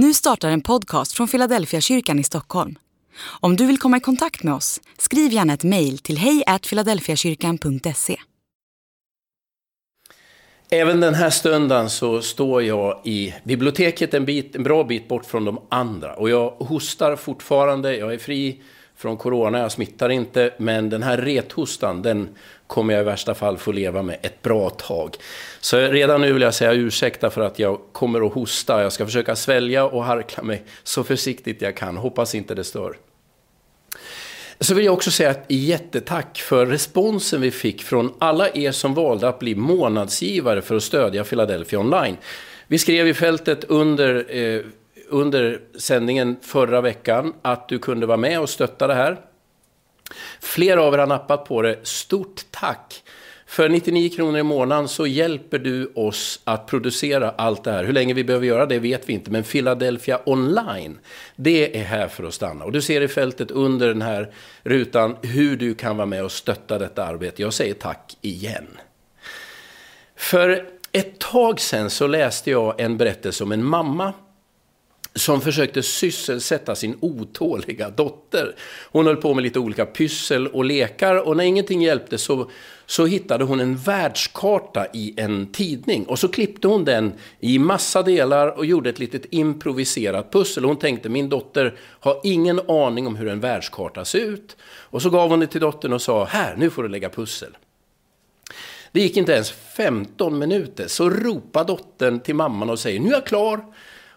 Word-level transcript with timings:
Nu 0.00 0.14
startar 0.14 0.50
en 0.50 0.60
podcast 0.60 1.12
från 1.12 1.28
Philadelphia 1.28 1.80
kyrkan 1.80 2.18
i 2.18 2.24
Stockholm. 2.24 2.78
Om 3.40 3.56
du 3.56 3.66
vill 3.66 3.78
komma 3.78 3.96
i 3.96 4.00
kontakt 4.00 4.42
med 4.42 4.54
oss, 4.54 4.80
skriv 4.98 5.32
gärna 5.32 5.52
ett 5.52 5.64
mejl 5.64 5.98
till 5.98 6.18
hejfiladelfiakyrkan.se. 6.18 8.16
Även 10.70 11.00
den 11.00 11.14
här 11.14 11.30
stunden 11.30 11.90
så 11.90 12.22
står 12.22 12.62
jag 12.62 13.00
i 13.04 13.34
biblioteket 13.44 14.14
en, 14.14 14.24
bit, 14.24 14.56
en 14.56 14.62
bra 14.62 14.84
bit 14.84 15.08
bort 15.08 15.26
från 15.26 15.44
de 15.44 15.60
andra. 15.68 16.14
Och 16.14 16.30
jag 16.30 16.50
hostar 16.50 17.16
fortfarande, 17.16 17.96
jag 17.96 18.14
är 18.14 18.18
fri 18.18 18.62
från 18.98 19.16
corona, 19.16 19.58
jag 19.58 19.72
smittar 19.72 20.08
inte. 20.08 20.50
Men 20.56 20.90
den 20.90 21.02
här 21.02 21.16
rethostan, 21.16 22.02
den 22.02 22.28
kommer 22.66 22.94
jag 22.94 23.00
i 23.00 23.04
värsta 23.04 23.34
fall 23.34 23.58
få 23.58 23.72
leva 23.72 24.02
med 24.02 24.18
ett 24.22 24.42
bra 24.42 24.70
tag. 24.70 25.16
Så 25.60 25.78
redan 25.78 26.20
nu 26.20 26.32
vill 26.32 26.42
jag 26.42 26.54
säga 26.54 26.72
ursäkta 26.72 27.30
för 27.30 27.40
att 27.40 27.58
jag 27.58 27.80
kommer 27.92 28.26
att 28.26 28.32
hosta. 28.32 28.82
Jag 28.82 28.92
ska 28.92 29.06
försöka 29.06 29.36
svälja 29.36 29.84
och 29.84 30.04
harkla 30.04 30.42
mig 30.42 30.62
så 30.82 31.04
försiktigt 31.04 31.62
jag 31.62 31.76
kan. 31.76 31.96
Hoppas 31.96 32.34
inte 32.34 32.54
det 32.54 32.64
stör. 32.64 32.96
Så 34.60 34.74
vill 34.74 34.84
jag 34.84 34.94
också 34.94 35.10
säga 35.10 35.30
ett 35.30 35.44
jättetack 35.48 36.38
för 36.38 36.66
responsen 36.66 37.40
vi 37.40 37.50
fick 37.50 37.82
från 37.82 38.14
alla 38.18 38.48
er 38.54 38.72
som 38.72 38.94
valde 38.94 39.28
att 39.28 39.38
bli 39.38 39.54
månadsgivare 39.54 40.62
för 40.62 40.76
att 40.76 40.82
stödja 40.82 41.24
Philadelphia 41.24 41.80
Online. 41.80 42.16
Vi 42.66 42.78
skrev 42.78 43.08
i 43.08 43.14
fältet 43.14 43.64
under, 43.64 44.36
eh, 44.36 44.60
under 45.08 45.60
sändningen 45.78 46.36
förra 46.42 46.80
veckan 46.80 47.34
att 47.42 47.68
du 47.68 47.78
kunde 47.78 48.06
vara 48.06 48.16
med 48.16 48.40
och 48.40 48.48
stötta 48.48 48.86
det 48.86 48.94
här. 48.94 49.20
Flera 50.40 50.82
av 50.82 50.94
er 50.94 50.98
har 50.98 51.06
nappat 51.06 51.44
på 51.44 51.62
det. 51.62 51.78
Stort 51.82 52.44
tack! 52.50 53.02
För 53.48 53.68
99 53.68 54.08
kronor 54.08 54.38
i 54.38 54.42
månaden 54.42 54.88
så 54.88 55.06
hjälper 55.06 55.58
du 55.58 55.92
oss 55.94 56.40
att 56.44 56.66
producera 56.66 57.30
allt 57.30 57.64
det 57.64 57.70
här. 57.70 57.84
Hur 57.84 57.92
länge 57.92 58.14
vi 58.14 58.24
behöver 58.24 58.46
göra 58.46 58.66
det 58.66 58.78
vet 58.78 59.08
vi 59.08 59.12
inte, 59.12 59.30
men 59.30 59.42
Philadelphia 59.42 60.20
online, 60.26 60.98
det 61.36 61.78
är 61.80 61.84
här 61.84 62.08
för 62.08 62.24
att 62.24 62.34
stanna. 62.34 62.64
Och 62.64 62.72
du 62.72 62.82
ser 62.82 63.00
i 63.00 63.08
fältet 63.08 63.50
under 63.50 63.88
den 63.88 64.02
här 64.02 64.32
rutan 64.62 65.16
hur 65.22 65.56
du 65.56 65.74
kan 65.74 65.96
vara 65.96 66.06
med 66.06 66.24
och 66.24 66.32
stötta 66.32 66.78
detta 66.78 67.04
arbete. 67.04 67.42
Jag 67.42 67.54
säger 67.54 67.74
tack 67.74 68.16
igen. 68.20 68.66
För 70.16 70.68
ett 70.92 71.18
tag 71.18 71.60
sedan 71.60 71.90
så 71.90 72.06
läste 72.06 72.50
jag 72.50 72.80
en 72.80 72.96
berättelse 72.96 73.44
om 73.44 73.52
en 73.52 73.64
mamma 73.64 74.12
som 75.14 75.40
försökte 75.40 75.82
sysselsätta 75.82 76.74
sin 76.74 76.96
otåliga 77.00 77.90
dotter. 77.90 78.54
Hon 78.92 79.06
höll 79.06 79.16
på 79.16 79.34
med 79.34 79.42
lite 79.42 79.58
olika 79.58 79.86
pyssel 79.86 80.46
och 80.46 80.64
lekar 80.64 81.14
och 81.28 81.36
när 81.36 81.44
ingenting 81.44 81.82
hjälpte 81.82 82.18
så, 82.18 82.50
så 82.86 83.06
hittade 83.06 83.44
hon 83.44 83.60
en 83.60 83.76
världskarta 83.76 84.86
i 84.92 85.14
en 85.16 85.52
tidning. 85.52 86.04
Och 86.04 86.18
så 86.18 86.28
klippte 86.28 86.68
hon 86.68 86.84
den 86.84 87.12
i 87.40 87.58
massa 87.58 88.02
delar 88.02 88.58
och 88.58 88.66
gjorde 88.66 88.90
ett 88.90 88.98
litet 88.98 89.24
improviserat 89.30 90.32
pussel. 90.32 90.64
Hon 90.64 90.78
tänkte 90.78 91.08
min 91.08 91.28
dotter 91.28 91.78
har 91.80 92.20
ingen 92.24 92.60
aning 92.70 93.06
om 93.06 93.16
hur 93.16 93.28
en 93.28 93.40
världskarta 93.40 94.04
ser 94.04 94.20
ut. 94.20 94.56
Och 94.62 95.02
så 95.02 95.10
gav 95.10 95.30
hon 95.30 95.40
det 95.40 95.46
till 95.46 95.60
dottern 95.60 95.92
och 95.92 96.02
sa 96.02 96.24
här, 96.24 96.56
nu 96.56 96.70
får 96.70 96.82
du 96.82 96.88
lägga 96.88 97.08
pussel. 97.08 97.56
Det 98.92 99.00
gick 99.00 99.16
inte 99.16 99.32
ens 99.32 99.50
15 99.50 100.38
minuter 100.38 100.88
så 100.88 101.10
ropade 101.10 101.66
dottern 101.66 102.20
till 102.20 102.34
mamman 102.34 102.70
och 102.70 102.78
säger 102.78 103.00
nu 103.00 103.08
är 103.08 103.12
jag 103.12 103.26
klar. 103.26 103.64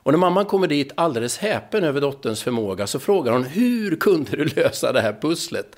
Och 0.03 0.11
när 0.11 0.19
mamman 0.19 0.45
kommer 0.45 0.67
dit 0.67 0.91
alldeles 0.95 1.37
häpen 1.37 1.83
över 1.83 2.01
dotterns 2.01 2.43
förmåga 2.43 2.87
så 2.87 2.99
frågar 2.99 3.33
hon 3.33 3.43
hur 3.43 3.95
kunde 3.95 4.31
du 4.31 4.45
lösa 4.45 4.91
det 4.91 5.01
här 5.01 5.17
pusslet? 5.21 5.75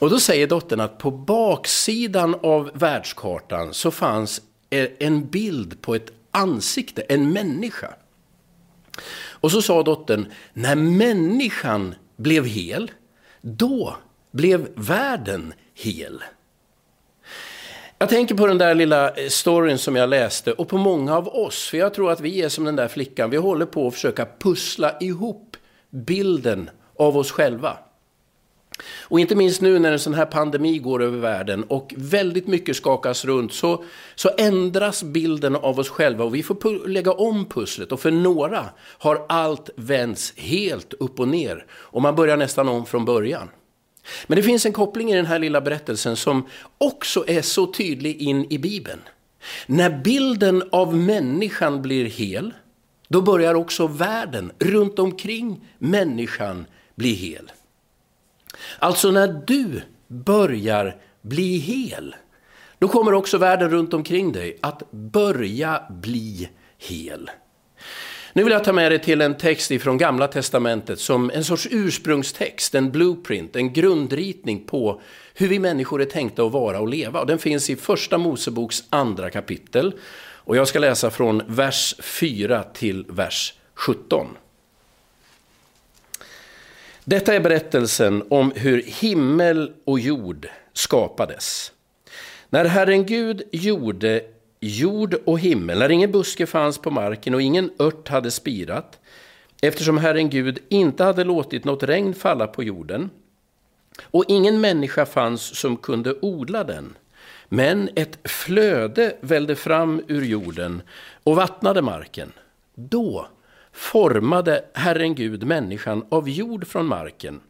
Och 0.00 0.10
då 0.10 0.20
säger 0.20 0.46
dottern 0.46 0.80
att 0.80 0.98
på 0.98 1.10
baksidan 1.10 2.34
av 2.42 2.70
världskartan 2.74 3.74
så 3.74 3.90
fanns 3.90 4.40
e-, 4.70 4.88
en 4.98 5.26
bild 5.26 5.82
på 5.82 5.94
ett 5.94 6.12
ansikte, 6.30 7.02
en 7.02 7.32
människa. 7.32 7.94
Och 9.40 9.50
så 9.50 9.62
sa 9.62 9.82
dottern, 9.82 10.32
när 10.52 10.76
människan 10.76 11.94
blev 12.16 12.44
hel, 12.46 12.90
då 13.40 13.96
blev 14.30 14.68
världen 14.74 15.52
hel. 15.74 16.22
Jag 18.00 18.08
tänker 18.08 18.34
på 18.34 18.46
den 18.46 18.58
där 18.58 18.74
lilla 18.74 19.10
eh, 19.10 19.28
storyn 19.28 19.78
som 19.78 19.96
jag 19.96 20.08
läste 20.08 20.52
och 20.52 20.68
på 20.68 20.78
många 20.78 21.16
av 21.16 21.28
oss. 21.28 21.68
För 21.68 21.78
jag 21.78 21.94
tror 21.94 22.10
att 22.10 22.20
vi 22.20 22.42
är 22.42 22.48
som 22.48 22.64
den 22.64 22.76
där 22.76 22.88
flickan. 22.88 23.30
Vi 23.30 23.36
håller 23.36 23.66
på 23.66 23.86
att 23.86 23.94
försöka 23.94 24.26
pussla 24.38 24.98
ihop 25.00 25.56
bilden 25.90 26.70
av 26.96 27.16
oss 27.16 27.32
själva. 27.32 27.78
Och 29.00 29.20
inte 29.20 29.34
minst 29.34 29.60
nu 29.60 29.78
när 29.78 29.92
en 29.92 29.98
sån 29.98 30.14
här 30.14 30.26
pandemi 30.26 30.78
går 30.78 31.02
över 31.02 31.18
världen 31.18 31.64
och 31.64 31.94
väldigt 31.96 32.46
mycket 32.46 32.76
skakas 32.76 33.24
runt 33.24 33.52
så, 33.52 33.84
så 34.14 34.30
ändras 34.38 35.02
bilden 35.02 35.56
av 35.56 35.78
oss 35.78 35.88
själva 35.88 36.24
och 36.24 36.34
vi 36.34 36.42
får 36.42 36.88
lägga 36.88 37.12
om 37.12 37.44
pusslet. 37.44 37.92
Och 37.92 38.00
för 38.00 38.10
några 38.10 38.64
har 38.98 39.26
allt 39.28 39.70
vänts 39.76 40.32
helt 40.36 40.92
upp 40.92 41.20
och 41.20 41.28
ner 41.28 41.66
och 41.70 42.02
man 42.02 42.16
börjar 42.16 42.36
nästan 42.36 42.68
om 42.68 42.86
från 42.86 43.04
början. 43.04 43.48
Men 44.26 44.36
det 44.36 44.42
finns 44.42 44.66
en 44.66 44.72
koppling 44.72 45.12
i 45.12 45.16
den 45.16 45.26
här 45.26 45.38
lilla 45.38 45.60
berättelsen 45.60 46.16
som 46.16 46.46
också 46.78 47.24
är 47.28 47.42
så 47.42 47.72
tydlig 47.72 48.22
in 48.22 48.46
i 48.52 48.58
Bibeln. 48.58 49.00
När 49.66 49.90
bilden 49.90 50.62
av 50.72 50.96
människan 50.96 51.82
blir 51.82 52.04
hel, 52.04 52.54
då 53.08 53.22
börjar 53.22 53.54
också 53.54 53.86
världen 53.86 54.52
runt 54.58 54.98
omkring 54.98 55.68
människan 55.78 56.66
bli 56.94 57.12
hel. 57.12 57.50
Alltså 58.78 59.10
när 59.10 59.42
du 59.46 59.82
börjar 60.08 60.96
bli 61.22 61.56
hel, 61.58 62.16
då 62.78 62.88
kommer 62.88 63.14
också 63.14 63.38
världen 63.38 63.70
runt 63.70 63.94
omkring 63.94 64.32
dig 64.32 64.58
att 64.62 64.90
börja 64.90 65.82
bli 65.90 66.48
hel. 66.78 67.30
Nu 68.38 68.44
vill 68.44 68.52
jag 68.52 68.64
ta 68.64 68.72
med 68.72 68.92
dig 68.92 68.98
till 68.98 69.20
en 69.20 69.34
text 69.34 69.70
ifrån 69.70 69.98
Gamla 69.98 70.28
Testamentet 70.28 71.00
som 71.00 71.30
en 71.30 71.44
sorts 71.44 71.68
ursprungstext, 71.70 72.74
en 72.74 72.90
blueprint, 72.90 73.56
en 73.56 73.72
grundritning 73.72 74.64
på 74.66 75.00
hur 75.34 75.48
vi 75.48 75.58
människor 75.58 76.02
är 76.02 76.06
tänkta 76.06 76.42
att 76.42 76.52
vara 76.52 76.80
och 76.80 76.88
leva. 76.88 77.20
Och 77.20 77.26
den 77.26 77.38
finns 77.38 77.70
i 77.70 77.76
Första 77.76 78.18
Moseboks 78.18 78.84
andra 78.90 79.30
kapitel. 79.30 79.94
Och 80.20 80.56
jag 80.56 80.68
ska 80.68 80.78
läsa 80.78 81.10
från 81.10 81.42
vers 81.46 81.94
4 82.00 82.62
till 82.62 83.04
vers 83.08 83.54
17. 83.74 84.26
Detta 87.04 87.34
är 87.34 87.40
berättelsen 87.40 88.24
om 88.28 88.52
hur 88.56 88.82
himmel 88.86 89.72
och 89.84 90.00
jord 90.00 90.48
skapades. 90.72 91.72
När 92.48 92.64
Herren 92.64 93.06
Gud 93.06 93.42
gjorde 93.52 94.22
jord 94.60 95.14
och 95.26 95.40
himmel, 95.40 95.78
när 95.78 95.90
ingen 95.90 96.12
buske 96.12 96.46
fanns 96.46 96.78
på 96.78 96.90
marken 96.90 97.34
och 97.34 97.42
ingen 97.42 97.70
ört 97.78 98.08
hade 98.08 98.30
spirat, 98.30 99.00
eftersom 99.62 99.98
Herren 99.98 100.30
Gud 100.30 100.58
inte 100.68 101.04
hade 101.04 101.24
låtit 101.24 101.64
något 101.64 101.82
regn 101.82 102.14
falla 102.14 102.46
på 102.46 102.62
jorden, 102.62 103.10
och 104.02 104.24
ingen 104.28 104.60
människa 104.60 105.06
fanns 105.06 105.58
som 105.58 105.76
kunde 105.76 106.14
odla 106.20 106.64
den. 106.64 106.96
Men 107.48 107.88
ett 107.96 108.18
flöde 108.24 109.16
vällde 109.20 109.56
fram 109.56 110.02
ur 110.08 110.24
jorden 110.24 110.82
och 111.24 111.36
vattnade 111.36 111.82
marken. 111.82 112.32
Då 112.74 113.28
formade 113.72 114.64
Herren 114.74 115.14
Gud 115.14 115.46
människan 115.46 116.04
av 116.08 116.28
jord 116.28 116.66
från 116.66 116.86
marken 116.86 117.40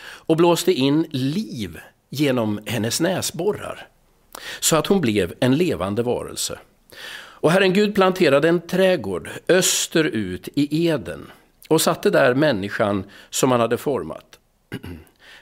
och 0.00 0.36
blåste 0.36 0.72
in 0.72 1.06
liv 1.10 1.78
genom 2.10 2.60
hennes 2.66 3.00
näsborrar 3.00 3.88
så 4.60 4.76
att 4.76 4.86
hon 4.86 5.00
blev 5.00 5.34
en 5.40 5.56
levande 5.56 6.02
varelse. 6.02 6.58
Och 7.14 7.52
Herren 7.52 7.72
Gud 7.72 7.94
planterade 7.94 8.48
en 8.48 8.60
trädgård 8.60 9.30
österut 9.48 10.48
i 10.54 10.86
Eden 10.86 11.30
och 11.68 11.80
satte 11.80 12.10
där 12.10 12.34
människan 12.34 13.04
som 13.30 13.50
han 13.50 13.60
hade 13.60 13.76
format. 13.76 14.38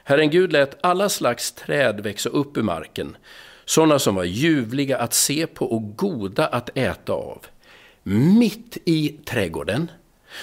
Herren 0.03 0.29
Gud 0.29 0.53
lät 0.53 0.85
alla 0.85 1.09
slags 1.09 1.51
träd 1.51 2.01
växa 2.01 2.29
upp 2.29 2.57
ur 2.57 2.63
marken, 2.63 3.17
sådana 3.65 3.99
som 3.99 4.15
var 4.15 4.23
ljuvliga 4.23 4.97
att 4.97 5.13
se 5.13 5.47
på 5.47 5.65
och 5.65 5.97
goda 5.97 6.47
att 6.47 6.69
äta 6.77 7.13
av. 7.13 7.45
Mitt 8.03 8.77
i 8.85 9.09
trädgården 9.25 9.91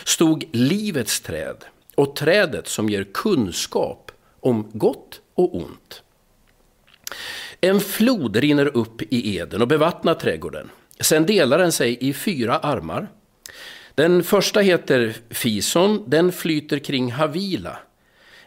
stod 0.04 0.44
livets 0.52 1.20
träd 1.20 1.64
och 1.94 2.16
trädet 2.16 2.68
som 2.68 2.88
ger 2.88 3.04
kunskap 3.14 4.12
om 4.40 4.70
gott 4.72 5.20
och 5.34 5.56
ont. 5.56 6.02
En 7.60 7.80
flod 7.80 8.36
rinner 8.36 8.76
upp 8.76 9.02
i 9.02 9.36
Eden 9.36 9.62
och 9.62 9.68
bevattnar 9.68 10.14
trädgården. 10.14 10.70
Sen 11.00 11.26
delar 11.26 11.58
den 11.58 11.72
sig 11.72 11.98
i 12.00 12.12
fyra 12.12 12.58
armar. 12.58 13.08
Den 13.94 14.22
första 14.22 14.60
heter 14.60 15.16
Fison, 15.30 16.04
den 16.06 16.32
flyter 16.32 16.78
kring 16.78 17.12
Havila. 17.12 17.78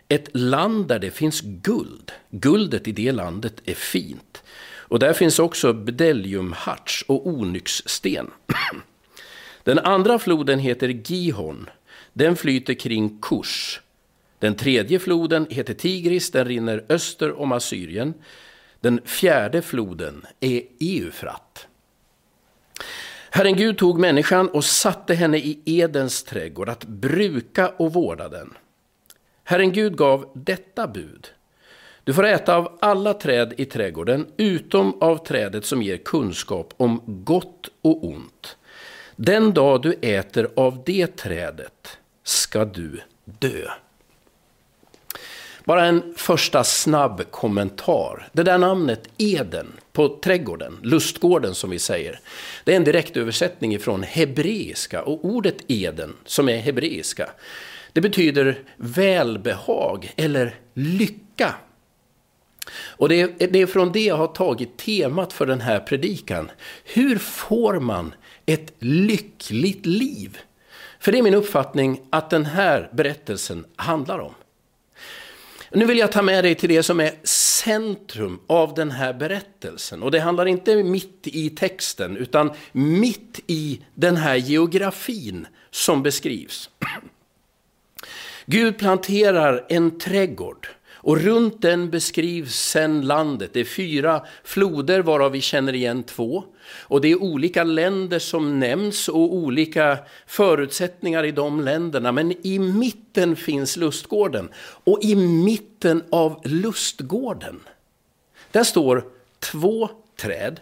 Ett 0.08 0.30
land 0.34 0.88
där 0.88 1.00
det 1.00 1.12
finns 1.12 1.42
guld. 1.42 2.12
Guldet 2.30 2.88
i 2.88 2.92
det 2.92 3.12
landet 3.12 3.62
är 3.66 3.74
fint. 3.74 4.44
Och 4.92 5.00
där 5.00 5.14
finns 5.14 5.40
också 5.40 5.74
bedeliumharts 5.74 7.06
och 7.08 7.28
onyxsten. 7.28 8.32
Den 9.64 9.80
andra 9.80 10.20
floden 10.20 10.60
heter 10.60 10.88
Gihon. 10.90 11.70
Den 12.14 12.36
flyter 12.36 12.74
kring 12.74 13.20
Kush. 13.22 13.80
Den 14.40 14.56
tredje 14.56 15.00
floden 15.00 15.48
heter 15.50 15.74
Tigris, 15.74 16.32
den 16.32 16.46
rinner 16.46 16.86
öster 16.90 17.40
om 17.40 17.52
Assyrien. 17.52 18.14
Den 18.82 19.02
fjärde 19.06 19.62
floden 19.62 20.26
är 20.40 20.62
Eufrat. 20.80 21.68
Herren 23.30 23.56
Gud 23.56 23.78
tog 23.78 24.00
människan 24.00 24.50
och 24.50 24.66
satte 24.66 25.14
henne 25.14 25.38
i 25.38 25.62
Edens 25.66 26.24
trädgård 26.24 26.70
att 26.70 26.86
bruka 26.86 27.70
och 27.70 27.94
vårda 27.94 28.30
den. 28.30 28.54
Herren 29.44 29.72
Gud 29.72 29.98
gav 29.98 30.32
detta 30.34 30.88
bud. 30.88 31.28
Du 32.04 32.14
får 32.14 32.26
äta 32.26 32.56
av 32.56 32.78
alla 32.82 33.14
träd 33.14 33.54
i 33.58 33.66
trädgården 33.66 34.28
utom 34.38 35.02
av 35.02 35.26
trädet 35.26 35.66
som 35.66 35.82
ger 35.82 35.98
kunskap 35.98 36.74
om 36.78 37.02
gott 37.06 37.70
och 37.82 38.04
ont. 38.04 38.58
Den 39.16 39.54
dag 39.54 39.82
du 39.82 39.94
äter 39.94 40.50
av 40.56 40.84
det 40.86 41.18
trädet 41.18 41.98
ska 42.24 42.66
du 42.66 43.02
dö. 43.26 43.68
Bara 45.66 45.86
en 45.86 46.14
första 46.18 46.64
snabb 46.64 47.32
kommentar. 47.32 48.30
Det 48.32 48.44
där 48.44 48.58
namnet 48.58 49.10
Eden 49.18 49.68
på 49.92 50.20
trädgården, 50.24 50.78
lustgården 50.82 51.56
som 51.56 51.70
vi 51.70 51.80
säger. 51.80 52.20
Det 52.64 52.72
är 52.72 52.76
en 52.76 52.84
direktöversättning 52.84 53.74
ifrån 53.74 54.04
hebreiska 54.04 55.04
och 55.04 55.26
ordet 55.26 55.58
Eden 55.68 56.14
som 56.26 56.50
är 56.50 56.58
hebreiska. 56.58 57.30
Det 57.94 58.02
betyder 58.02 58.60
välbehag 58.78 60.14
eller 60.16 60.56
lycka. 60.74 61.56
Och 62.74 63.10
det 63.10 63.22
är, 63.22 63.48
det 63.48 63.62
är 63.62 63.66
från 63.66 63.92
det 63.92 64.06
jag 64.06 64.18
har 64.18 64.28
tagit 64.28 64.78
temat 64.78 65.34
för 65.34 65.46
den 65.46 65.62
här 65.62 65.80
predikan. 65.80 66.52
Hur 66.84 67.18
får 67.18 67.80
man 67.80 68.14
ett 68.46 68.74
lyckligt 68.80 69.86
liv? 69.86 70.38
För 71.00 71.12
det 71.12 71.18
är 71.18 71.24
min 71.24 71.34
uppfattning 71.34 72.02
att 72.10 72.30
den 72.30 72.46
här 72.46 72.90
berättelsen 72.94 73.66
handlar 73.76 74.20
om. 74.20 74.34
Nu 75.74 75.86
vill 75.86 75.98
jag 75.98 76.12
ta 76.12 76.22
med 76.22 76.44
dig 76.44 76.56
till 76.56 76.70
det 76.70 76.84
som 76.84 77.00
är 77.00 77.14
centrum 77.24 78.40
av 78.48 78.74
den 78.74 78.92
här 78.92 79.14
berättelsen. 79.14 80.04
Och 80.04 80.12
det 80.12 80.20
handlar 80.20 80.46
inte 80.46 80.84
mitt 80.84 81.28
i 81.28 81.50
texten, 81.50 82.18
utan 82.18 82.52
mitt 82.72 83.40
i 83.48 83.82
den 83.96 84.18
här 84.18 84.36
geografin 84.36 85.48
som 85.70 86.04
beskrivs. 86.04 86.70
Gud 88.46 88.78
planterar 88.78 89.66
en 89.70 90.00
trädgård 90.00 90.68
och 91.04 91.18
runt 91.18 91.62
den 91.62 91.90
beskrivs 91.90 92.56
sen 92.56 93.02
landet. 93.02 93.50
Det 93.54 93.60
är 93.60 93.66
fyra 93.66 94.26
floder 94.44 95.00
varav 95.00 95.32
vi 95.32 95.42
känner 95.42 95.76
igen 95.76 96.04
två. 96.04 96.44
Och 96.80 97.02
det 97.02 97.12
är 97.12 97.22
olika 97.22 97.64
länder 97.64 98.20
som 98.20 98.60
nämns 98.60 99.08
och 99.08 99.34
olika 99.36 99.98
förutsättningar 100.28 101.24
i 101.24 101.32
de 101.32 101.62
länderna. 101.62 102.12
Men 102.12 102.48
i 102.48 102.60
mitten 102.60 103.36
finns 103.36 103.78
lustgården. 103.78 104.50
Och 104.56 105.00
i 105.02 105.16
mitten 105.16 106.04
av 106.10 106.42
lustgården, 106.44 107.60
där 108.52 108.64
står 108.64 109.04
två 109.40 109.90
träd. 110.16 110.60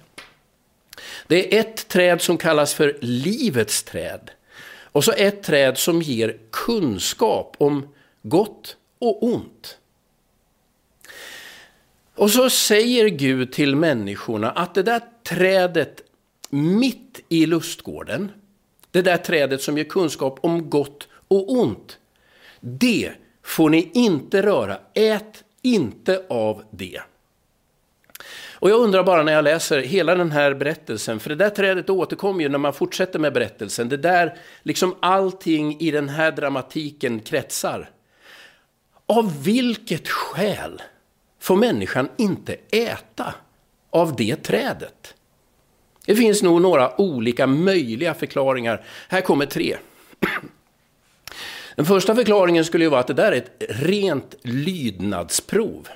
Det 1.27 1.55
är 1.55 1.59
ett 1.59 1.87
träd 1.87 2.21
som 2.21 2.37
kallas 2.37 2.73
för 2.73 2.97
livets 3.01 3.83
träd. 3.83 4.31
Och 4.91 5.03
så 5.03 5.11
ett 5.11 5.43
träd 5.43 5.77
som 5.77 6.01
ger 6.01 6.37
kunskap 6.51 7.55
om 7.59 7.87
gott 8.21 8.77
och 8.99 9.23
ont. 9.23 9.77
Och 12.19 12.31
så 12.31 12.49
säger 12.49 13.07
Gud 13.07 13.51
till 13.51 13.75
människorna 13.75 14.51
att 14.51 14.75
det 14.75 14.83
där 14.83 15.01
trädet 15.23 16.01
mitt 16.49 17.19
i 17.29 17.45
lustgården, 17.45 18.31
det 18.91 19.01
där 19.01 19.17
trädet 19.17 19.61
som 19.61 19.77
ger 19.77 19.83
kunskap 19.83 20.39
om 20.41 20.69
gott 20.69 21.07
och 21.27 21.51
ont, 21.51 21.97
det 22.59 23.11
får 23.43 23.69
ni 23.69 23.91
inte 23.93 24.41
röra. 24.41 24.77
Ät 24.93 25.43
inte 25.61 26.25
av 26.29 26.63
det. 26.71 27.01
Och 28.53 28.69
jag 28.69 28.79
undrar 28.79 29.03
bara 29.03 29.23
när 29.23 29.33
jag 29.33 29.43
läser 29.43 29.79
hela 29.81 30.15
den 30.15 30.31
här 30.31 30.53
berättelsen, 30.53 31.19
för 31.19 31.29
det 31.29 31.35
där 31.35 31.49
trädet 31.49 31.89
återkommer 31.89 32.41
ju 32.41 32.49
när 32.49 32.57
man 32.57 32.73
fortsätter 32.73 33.19
med 33.19 33.33
berättelsen. 33.33 33.89
Det 33.89 33.97
där, 33.97 34.37
liksom 34.63 34.95
allting 34.99 35.79
i 35.79 35.91
den 35.91 36.09
här 36.09 36.31
dramatiken 36.31 37.19
kretsar. 37.19 37.89
Av 39.05 39.43
vilket 39.43 40.07
skäl 40.07 40.81
får 41.39 41.55
människan 41.55 42.09
inte 42.17 42.55
äta 42.71 43.33
av 43.89 44.15
det 44.15 44.35
trädet? 44.35 45.15
Det 46.05 46.15
finns 46.15 46.43
nog 46.43 46.61
några 46.61 47.01
olika 47.01 47.47
möjliga 47.47 48.13
förklaringar. 48.13 48.85
Här 49.09 49.21
kommer 49.21 49.45
tre. 49.45 49.77
Den 51.75 51.85
första 51.85 52.15
förklaringen 52.15 52.65
skulle 52.65 52.83
ju 52.83 52.89
vara 52.89 52.99
att 52.99 53.07
det 53.07 53.13
där 53.13 53.31
är 53.31 53.37
ett 53.37 53.63
rent 53.69 54.35
lydnadsprov. 54.41 55.87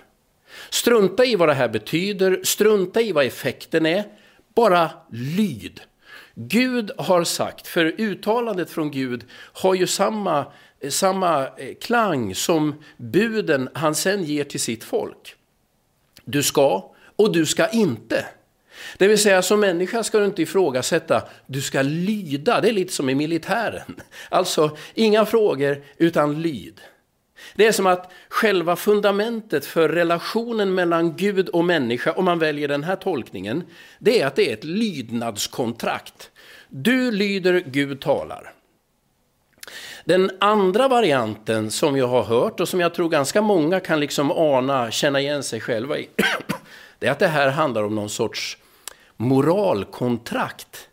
Strunta 0.70 1.26
i 1.26 1.36
vad 1.36 1.50
det 1.50 1.54
här 1.54 1.70
betyder, 1.70 2.40
strunta 2.44 3.02
i 3.02 3.12
vad 3.12 3.26
effekten 3.26 3.86
är, 3.86 4.04
bara 4.56 4.90
lyd. 5.12 5.82
Gud 6.36 6.92
har 6.98 7.24
sagt, 7.24 7.68
för 7.68 7.86
uttalandet 7.98 8.70
från 8.70 8.92
Gud 8.92 9.24
har 9.34 9.74
ju 9.74 9.88
samma, 9.88 10.46
samma 10.90 11.48
eh, 11.48 11.76
klang 11.82 12.36
som 12.36 12.84
buden 12.98 13.70
han 13.74 13.96
sen 13.96 14.24
ger 14.24 14.44
till 14.44 14.60
sitt 14.60 14.84
folk. 14.84 15.36
Du 16.26 16.44
ska 16.44 16.92
och 17.16 17.32
du 17.32 17.46
ska 17.46 17.68
inte. 17.70 18.26
Det 18.98 19.08
vill 19.08 19.18
säga 19.18 19.42
som 19.42 19.60
människa 19.60 20.04
ska 20.04 20.20
du 20.20 20.26
inte 20.26 20.42
ifrågasätta, 20.42 21.24
du 21.46 21.62
ska 21.62 21.82
lyda. 21.82 22.62
Det 22.62 22.70
är 22.70 22.74
lite 22.74 22.94
som 22.94 23.10
i 23.10 23.16
militären. 23.16 23.96
Alltså 24.30 24.78
inga 24.94 25.26
frågor 25.26 25.84
utan 25.98 26.42
lyd. 26.42 26.82
Det 27.56 27.68
är 27.68 27.72
som 27.72 27.88
att 27.88 28.12
själva 28.30 28.76
fundamentet 28.76 29.66
för 29.66 29.90
relationen 29.90 30.74
mellan 30.74 31.16
Gud 31.18 31.50
och 31.50 31.66
människa, 31.66 32.12
om 32.12 32.26
man 32.26 32.40
väljer 32.40 32.68
den 32.68 32.84
här 32.84 32.96
tolkningen, 32.96 33.64
det 34.00 34.22
är 34.22 34.28
att 34.28 34.36
det 34.36 34.50
är 34.50 34.54
ett 34.54 34.64
lydnadskontrakt. 34.64 36.32
Du 36.70 37.12
lyder, 37.12 37.64
Gud 37.66 38.02
talar. 38.02 38.54
Den 40.06 40.32
andra 40.40 40.88
varianten 40.88 41.72
som 41.72 41.98
jag 41.98 42.08
har 42.08 42.24
hört 42.24 42.60
och 42.60 42.70
som 42.70 42.80
jag 42.80 42.94
tror 42.94 43.10
ganska 43.10 43.42
många 43.42 43.80
kan 43.80 44.00
liksom 44.00 44.32
ana, 44.32 44.92
känna 44.92 45.20
igen 45.20 45.44
sig 45.44 45.62
själva 45.62 45.98
i, 45.98 46.10
det 47.00 47.08
är 47.08 47.12
att 47.12 47.20
det 47.20 47.28
här 47.28 47.50
handlar 47.50 47.84
om 47.84 47.96
någon 47.96 48.10
sorts 48.10 48.58
moralkontrakt. 49.18 50.90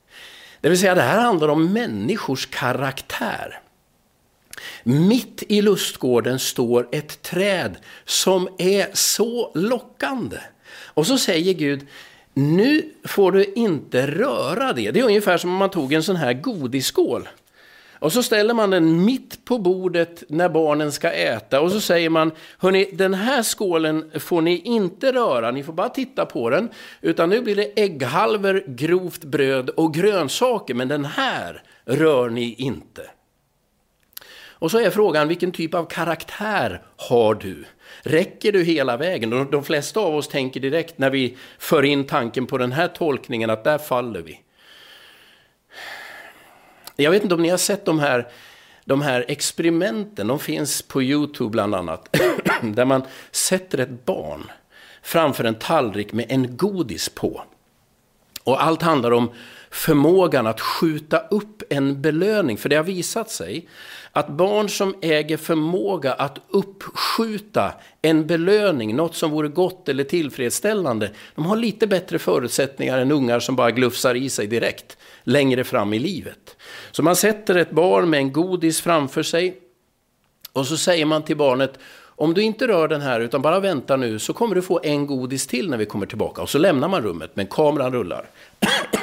Det 0.61 0.69
vill 0.69 0.79
säga 0.79 0.95
det 0.95 1.03
här 1.03 1.21
handlar 1.21 1.49
om 1.49 1.73
människors 1.73 2.47
karaktär. 2.47 3.61
Mitt 4.83 5.43
i 5.49 5.63
lustgården 5.63 6.39
står 6.39 6.89
ett 6.93 7.23
träd 7.23 7.77
som 8.05 8.49
är 8.59 8.87
så 8.93 9.51
lockande. 9.55 10.39
Och 10.85 11.07
så 11.07 11.19
säger 11.19 11.55
Gud, 11.55 11.87
nu 12.35 12.93
får 13.05 13.33
du 13.33 13.45
inte 13.45 14.07
röra 14.07 14.73
det. 14.73 14.91
Det 14.91 15.01
är 15.01 15.05
ungefär 15.05 15.39
som 15.39 15.51
om 15.51 15.57
man 15.57 15.71
tog 15.71 15.93
en 15.93 16.03
sån 16.03 16.17
här 16.17 16.33
godisskål. 16.33 17.29
Och 18.01 18.13
så 18.13 18.23
ställer 18.23 18.55
man 18.55 18.71
den 18.71 19.05
mitt 19.05 19.45
på 19.45 19.59
bordet 19.59 20.23
när 20.29 20.49
barnen 20.49 20.93
ska 20.93 21.11
äta 21.11 21.61
och 21.61 21.73
så 21.73 21.81
säger 21.81 22.11
man, 22.11 22.33
hörni, 22.59 22.91
den 22.93 23.15
här 23.15 23.43
skålen 23.43 24.11
får 24.21 24.43
ni 24.43 24.59
inte 24.59 25.13
röra, 25.13 25.51
ni 25.51 25.63
får 25.63 25.73
bara 25.73 25.89
titta 25.89 26.27
på 26.27 26.51
den, 26.51 26.69
utan 27.01 27.29
nu 27.29 27.41
blir 27.41 27.57
det 27.57 27.83
ägghalvor, 27.83 28.65
grovt 28.67 29.25
bröd 29.25 29.71
och 29.71 29.95
grönsaker, 29.95 30.75
men 30.75 30.89
den 30.89 31.05
här 31.05 31.63
rör 31.85 32.31
ni 32.31 32.55
inte. 32.59 33.03
Och 34.61 34.71
så 34.71 34.79
är 34.79 34.91
frågan, 34.91 35.29
vilken 35.29 35.53
typ 35.53 35.75
av 35.75 35.85
karaktär 35.85 36.83
har 36.97 37.35
du? 37.35 37.65
Räcker 38.03 38.53
du 38.53 38.63
hela 38.63 38.97
vägen? 38.97 39.49
De 39.51 39.65
flesta 39.65 40.01
av 40.01 40.15
oss 40.15 40.29
tänker 40.29 40.61
direkt 40.61 40.99
när 40.99 41.11
vi 41.11 41.37
för 41.59 41.83
in 41.83 42.07
tanken 42.07 42.47
på 42.47 42.59
den 42.59 42.73
här 42.73 42.89
tolkningen 42.89 43.51
att 43.51 43.65
där 43.65 43.79
faller 43.79 44.23
vi. 44.23 44.41
Jag 46.97 47.11
vet 47.11 47.23
inte 47.23 47.35
om 47.35 47.43
ni 47.43 47.49
har 47.49 47.57
sett 47.57 47.85
de 47.85 47.99
här, 47.99 48.29
de 48.85 49.03
här 49.03 49.25
experimenten, 49.29 50.27
de 50.27 50.39
finns 50.39 50.83
på 50.83 51.03
Youtube 51.03 51.51
bland 51.51 51.75
annat, 51.75 52.17
där 52.63 52.85
man 52.85 53.03
sätter 53.31 53.79
ett 53.79 54.05
barn 54.05 54.51
framför 55.03 55.45
en 55.45 55.55
tallrik 55.55 56.13
med 56.13 56.27
en 56.29 56.57
godis 56.57 57.09
på. 57.09 57.43
Och 58.45 58.63
allt 58.63 58.83
handlar 58.83 59.11
om 59.11 59.31
förmågan 59.71 60.47
att 60.47 60.61
skjuta 60.61 61.19
upp 61.19 61.63
en 61.71 62.03
belöning. 62.03 62.59
För 62.59 62.69
det 62.69 62.77
har 62.77 62.85
visat 62.85 63.31
sig 63.31 63.69
att 64.13 64.29
barn 64.29 64.69
som 64.69 64.95
äger 65.01 65.37
förmåga 65.37 66.13
att 66.13 66.39
uppskjuta 66.49 67.73
en 68.03 68.27
belöning, 68.27 68.97
något 68.97 69.15
som 69.15 69.31
vore 69.31 69.49
gott 69.49 69.89
eller 69.89 70.05
tillfredsställande, 70.05 71.11
de 71.35 71.47
har 71.47 71.57
lite 71.57 71.87
bättre 71.87 72.19
förutsättningar 72.19 72.99
än 72.99 73.13
ungar 73.13 73.41
som 73.41 73.57
bara 73.57 73.71
glufsar 73.71 74.15
i 74.15 74.31
sig 74.31 74.47
direkt 74.47 74.97
längre 75.25 75.65
fram 75.65 75.95
i 75.95 75.99
livet. 75.99 76.57
Så 76.91 77.03
man 77.03 77.17
sätter 77.17 77.55
ett 77.55 77.71
barn 77.71 78.11
med 78.11 78.19
en 78.19 78.33
godis 78.33 78.81
framför 78.81 79.23
sig 79.23 79.59
och 80.53 80.67
så 80.67 80.77
säger 80.77 81.07
man 81.07 81.23
till 81.23 81.37
barnet 81.37 81.79
om 82.03 82.35
du 82.35 82.43
inte 82.43 82.69
rör 82.69 82.89
den 82.89 83.01
här 83.01 83.21
utan 83.21 83.43
bara 83.43 83.61
väntar 83.61 83.97
nu 83.97 84.19
så 84.19 84.33
kommer 84.33 84.55
du 84.55 84.63
få 84.63 84.81
en 84.83 85.07
godis 85.07 85.47
till 85.47 85.71
när 85.71 85.77
vi 85.77 85.87
kommer 85.87 86.07
tillbaka. 86.07 86.43
Och 86.43 86.49
så 86.49 86.59
lämnar 86.59 86.89
man 86.89 87.03
rummet 87.03 87.31
men 87.35 87.47
kameran 87.47 87.93
rullar. 87.93 88.27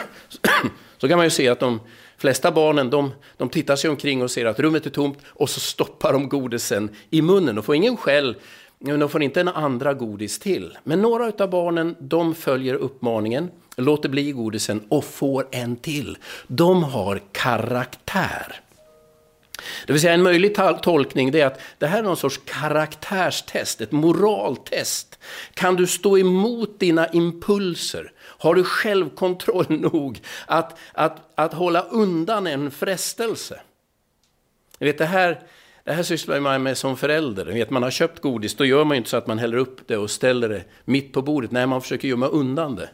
så 0.97 1.07
kan 1.07 1.17
man 1.17 1.25
ju 1.25 1.29
se 1.29 1.49
att 1.49 1.59
de 1.59 1.79
flesta 2.17 2.51
barnen 2.51 2.89
de, 2.89 3.11
de 3.37 3.49
tittar 3.49 3.75
sig 3.75 3.89
omkring 3.89 4.21
och 4.23 4.31
ser 4.31 4.45
att 4.45 4.59
rummet 4.59 4.85
är 4.85 4.89
tomt 4.89 5.17
och 5.27 5.49
så 5.49 5.59
stoppar 5.59 6.13
de 6.13 6.29
godisen 6.29 6.89
i 7.09 7.21
munnen 7.21 7.57
och 7.57 7.65
får 7.65 7.75
ingen 7.75 7.97
skäll 7.97 8.35
Men 8.79 8.99
de 8.99 9.09
får 9.09 9.23
inte 9.23 9.41
en 9.41 9.47
andra 9.47 9.93
godis 9.93 10.39
till. 10.39 10.77
Men 10.83 11.01
några 11.01 11.31
av 11.43 11.49
barnen, 11.49 11.95
de 11.99 12.35
följer 12.35 12.75
uppmaningen, 12.75 13.51
låter 13.77 14.09
bli 14.09 14.31
godisen 14.31 14.85
och 14.89 15.05
får 15.05 15.47
en 15.51 15.75
till. 15.75 16.17
De 16.47 16.83
har 16.83 17.21
karaktär. 17.31 18.61
Det 19.87 19.93
vill 19.93 20.01
säga 20.01 20.13
en 20.13 20.23
möjlig 20.23 20.55
tolkning 20.81 21.35
är 21.35 21.45
att 21.45 21.59
det 21.77 21.87
här 21.87 21.99
är 21.99 22.03
någon 22.03 22.17
sorts 22.17 22.39
karaktärstest, 22.45 23.81
ett 23.81 23.91
moraltest. 23.91 25.19
Kan 25.53 25.75
du 25.75 25.87
stå 25.87 26.17
emot 26.17 26.79
dina 26.79 27.07
impulser? 27.07 28.11
Har 28.37 28.55
du 28.55 28.63
självkontroll 28.63 29.65
nog 29.69 30.21
att, 30.45 30.77
att, 30.93 31.19
att 31.35 31.53
hålla 31.53 31.81
undan 31.81 32.47
en 32.47 32.71
frestelse? 32.71 33.59
Jag 34.77 34.87
vet, 34.87 34.97
det 34.97 35.05
här, 35.05 35.39
det 35.83 35.93
här 35.93 36.03
sysslar 36.03 36.39
man 36.39 36.63
med 36.63 36.77
som 36.77 36.97
förälder. 36.97 37.45
vet, 37.45 37.69
man 37.69 37.83
har 37.83 37.91
köpt 37.91 38.21
godis, 38.21 38.55
då 38.55 38.65
gör 38.65 38.83
man 38.83 38.95
ju 38.95 38.97
inte 38.97 39.09
så 39.09 39.17
att 39.17 39.27
man 39.27 39.39
häller 39.39 39.57
upp 39.57 39.87
det 39.87 39.97
och 39.97 40.11
ställer 40.11 40.49
det 40.49 40.63
mitt 40.85 41.13
på 41.13 41.21
bordet. 41.21 41.51
Nej, 41.51 41.67
man 41.67 41.81
försöker 41.81 42.07
gömma 42.07 42.27
undan 42.27 42.75
det. 42.75 42.89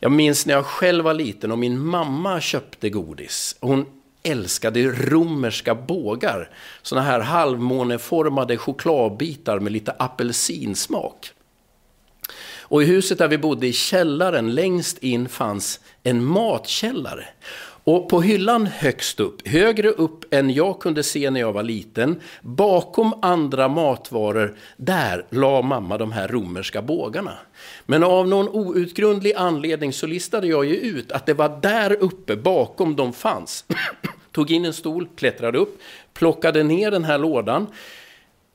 Jag 0.00 0.12
minns 0.12 0.46
när 0.46 0.54
jag 0.54 0.66
själv 0.66 1.04
var 1.04 1.14
liten 1.14 1.52
och 1.52 1.58
min 1.58 1.78
mamma 1.78 2.40
köpte 2.40 2.90
godis. 2.90 3.56
Hon 3.60 3.86
älskade 4.22 4.82
romerska 4.88 5.74
bågar. 5.74 6.50
Såna 6.82 7.00
här 7.00 7.20
halvmåneformade 7.20 8.56
chokladbitar 8.56 9.58
med 9.58 9.72
lite 9.72 9.94
apelsinsmak. 9.98 11.32
Och 12.68 12.82
i 12.82 12.86
huset 12.86 13.18
där 13.18 13.28
vi 13.28 13.38
bodde 13.38 13.66
i 13.66 13.72
källaren 13.72 14.54
längst 14.54 14.98
in 14.98 15.28
fanns 15.28 15.80
en 16.02 16.24
matkällare. 16.24 17.24
Och 17.84 18.08
på 18.08 18.20
hyllan 18.20 18.66
högst 18.66 19.20
upp, 19.20 19.48
högre 19.48 19.88
upp 19.88 20.34
än 20.34 20.50
jag 20.50 20.80
kunde 20.80 21.02
se 21.02 21.30
när 21.30 21.40
jag 21.40 21.52
var 21.52 21.62
liten, 21.62 22.20
bakom 22.42 23.14
andra 23.22 23.68
matvaror, 23.68 24.56
där 24.76 25.26
la 25.30 25.62
mamma 25.62 25.98
de 25.98 26.12
här 26.12 26.28
romerska 26.28 26.82
bågarna. 26.82 27.32
Men 27.86 28.04
av 28.04 28.28
någon 28.28 28.48
outgrundlig 28.48 29.34
anledning 29.34 29.92
så 29.92 30.06
listade 30.06 30.46
jag 30.46 30.64
ju 30.64 30.74
ut 30.74 31.12
att 31.12 31.26
det 31.26 31.34
var 31.34 31.58
där 31.62 31.92
uppe 31.92 32.36
bakom 32.36 32.96
de 32.96 33.12
fanns. 33.12 33.64
Tog 34.32 34.50
in 34.50 34.64
en 34.64 34.72
stol, 34.72 35.08
klättrade 35.16 35.58
upp, 35.58 35.80
plockade 36.14 36.62
ner 36.62 36.90
den 36.90 37.04
här 37.04 37.18
lådan. 37.18 37.66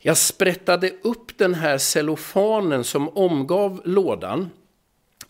Jag 0.05 0.17
sprättade 0.17 0.91
upp 1.01 1.37
den 1.37 1.53
här 1.53 1.77
cellofanen 1.77 2.83
som 2.83 3.09
omgav 3.09 3.81
lådan 3.85 4.49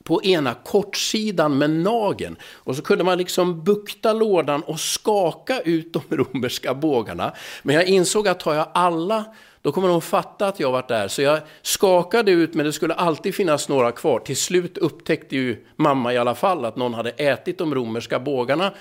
på 0.03 0.23
ena 0.23 0.53
kortsidan 0.53 1.57
med 1.57 1.69
nageln. 1.69 2.35
Och 2.53 2.75
så 2.75 2.81
kunde 2.81 3.03
man 3.03 3.17
liksom 3.17 3.63
bukta 3.63 4.13
lådan 4.13 4.61
och 4.61 4.79
skaka 4.79 5.59
ut 5.59 5.93
de 5.93 6.01
romerska 6.09 6.73
bågarna. 6.73 7.33
Men 7.63 7.75
jag 7.75 7.85
insåg 7.85 8.27
att 8.27 8.39
tar 8.39 8.53
jag 8.53 8.67
alla, 8.73 9.25
då 9.61 9.71
kommer 9.71 9.87
de 9.87 10.01
fatta 10.01 10.47
att 10.47 10.59
jag 10.59 10.71
varit 10.71 10.87
där. 10.87 11.07
Så 11.07 11.21
jag 11.21 11.39
skakade 11.61 12.31
ut, 12.31 12.53
men 12.53 12.65
det 12.65 12.73
skulle 12.73 12.93
alltid 12.93 13.35
finnas 13.35 13.69
några 13.69 13.91
kvar. 13.91 14.19
Till 14.19 14.37
slut 14.37 14.77
upptäckte 14.77 15.35
ju 15.35 15.65
mamma 15.75 16.13
i 16.13 16.17
alla 16.17 16.35
fall 16.35 16.65
att 16.65 16.75
någon 16.75 16.93
hade 16.93 17.09
ätit 17.09 17.57
de 17.57 17.75
romerska 17.75 18.19
bågarna. 18.19 18.71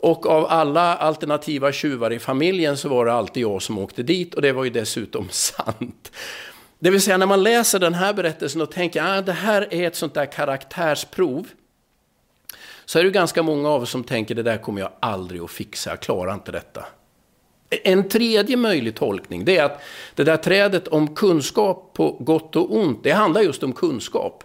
Och 0.00 0.26
av 0.26 0.46
alla 0.46 0.96
alternativa 0.96 1.72
tjuvar 1.72 2.12
i 2.12 2.18
familjen 2.18 2.76
så 2.76 2.88
var 2.88 3.06
det 3.06 3.12
alltid 3.12 3.42
jag 3.42 3.62
som 3.62 3.78
åkte 3.78 4.02
dit 4.02 4.34
och 4.34 4.42
det 4.42 4.52
var 4.52 4.64
ju 4.64 4.70
dessutom 4.70 5.28
sant. 5.30 6.12
Det 6.78 6.90
vill 6.90 7.02
säga 7.02 7.16
när 7.16 7.26
man 7.26 7.42
läser 7.42 7.78
den 7.78 7.94
här 7.94 8.12
berättelsen 8.12 8.60
och 8.60 8.70
tänker 8.70 9.02
att 9.02 9.18
ah, 9.18 9.22
det 9.22 9.32
här 9.32 9.74
är 9.74 9.86
ett 9.86 9.96
sånt 9.96 10.14
där 10.14 10.26
karaktärsprov. 10.26 11.48
Så 12.84 12.98
är 12.98 13.04
det 13.04 13.10
ganska 13.10 13.42
många 13.42 13.68
av 13.68 13.82
oss 13.82 13.90
som 13.90 14.04
tänker 14.04 14.34
det 14.34 14.42
där 14.42 14.58
kommer 14.58 14.80
jag 14.80 14.90
aldrig 15.00 15.40
att 15.40 15.50
fixa, 15.50 15.90
jag 15.90 16.00
klarar 16.00 16.34
inte 16.34 16.52
detta. 16.52 16.84
En 17.70 18.08
tredje 18.08 18.56
möjlig 18.56 18.94
tolkning 18.94 19.44
det 19.44 19.56
är 19.56 19.64
att 19.64 19.82
det 20.14 20.24
där 20.24 20.36
trädet 20.36 20.88
om 20.88 21.14
kunskap 21.14 21.90
på 21.94 22.16
gott 22.20 22.56
och 22.56 22.76
ont, 22.76 23.00
det 23.02 23.10
handlar 23.10 23.40
just 23.40 23.62
om 23.62 23.72
kunskap. 23.72 24.44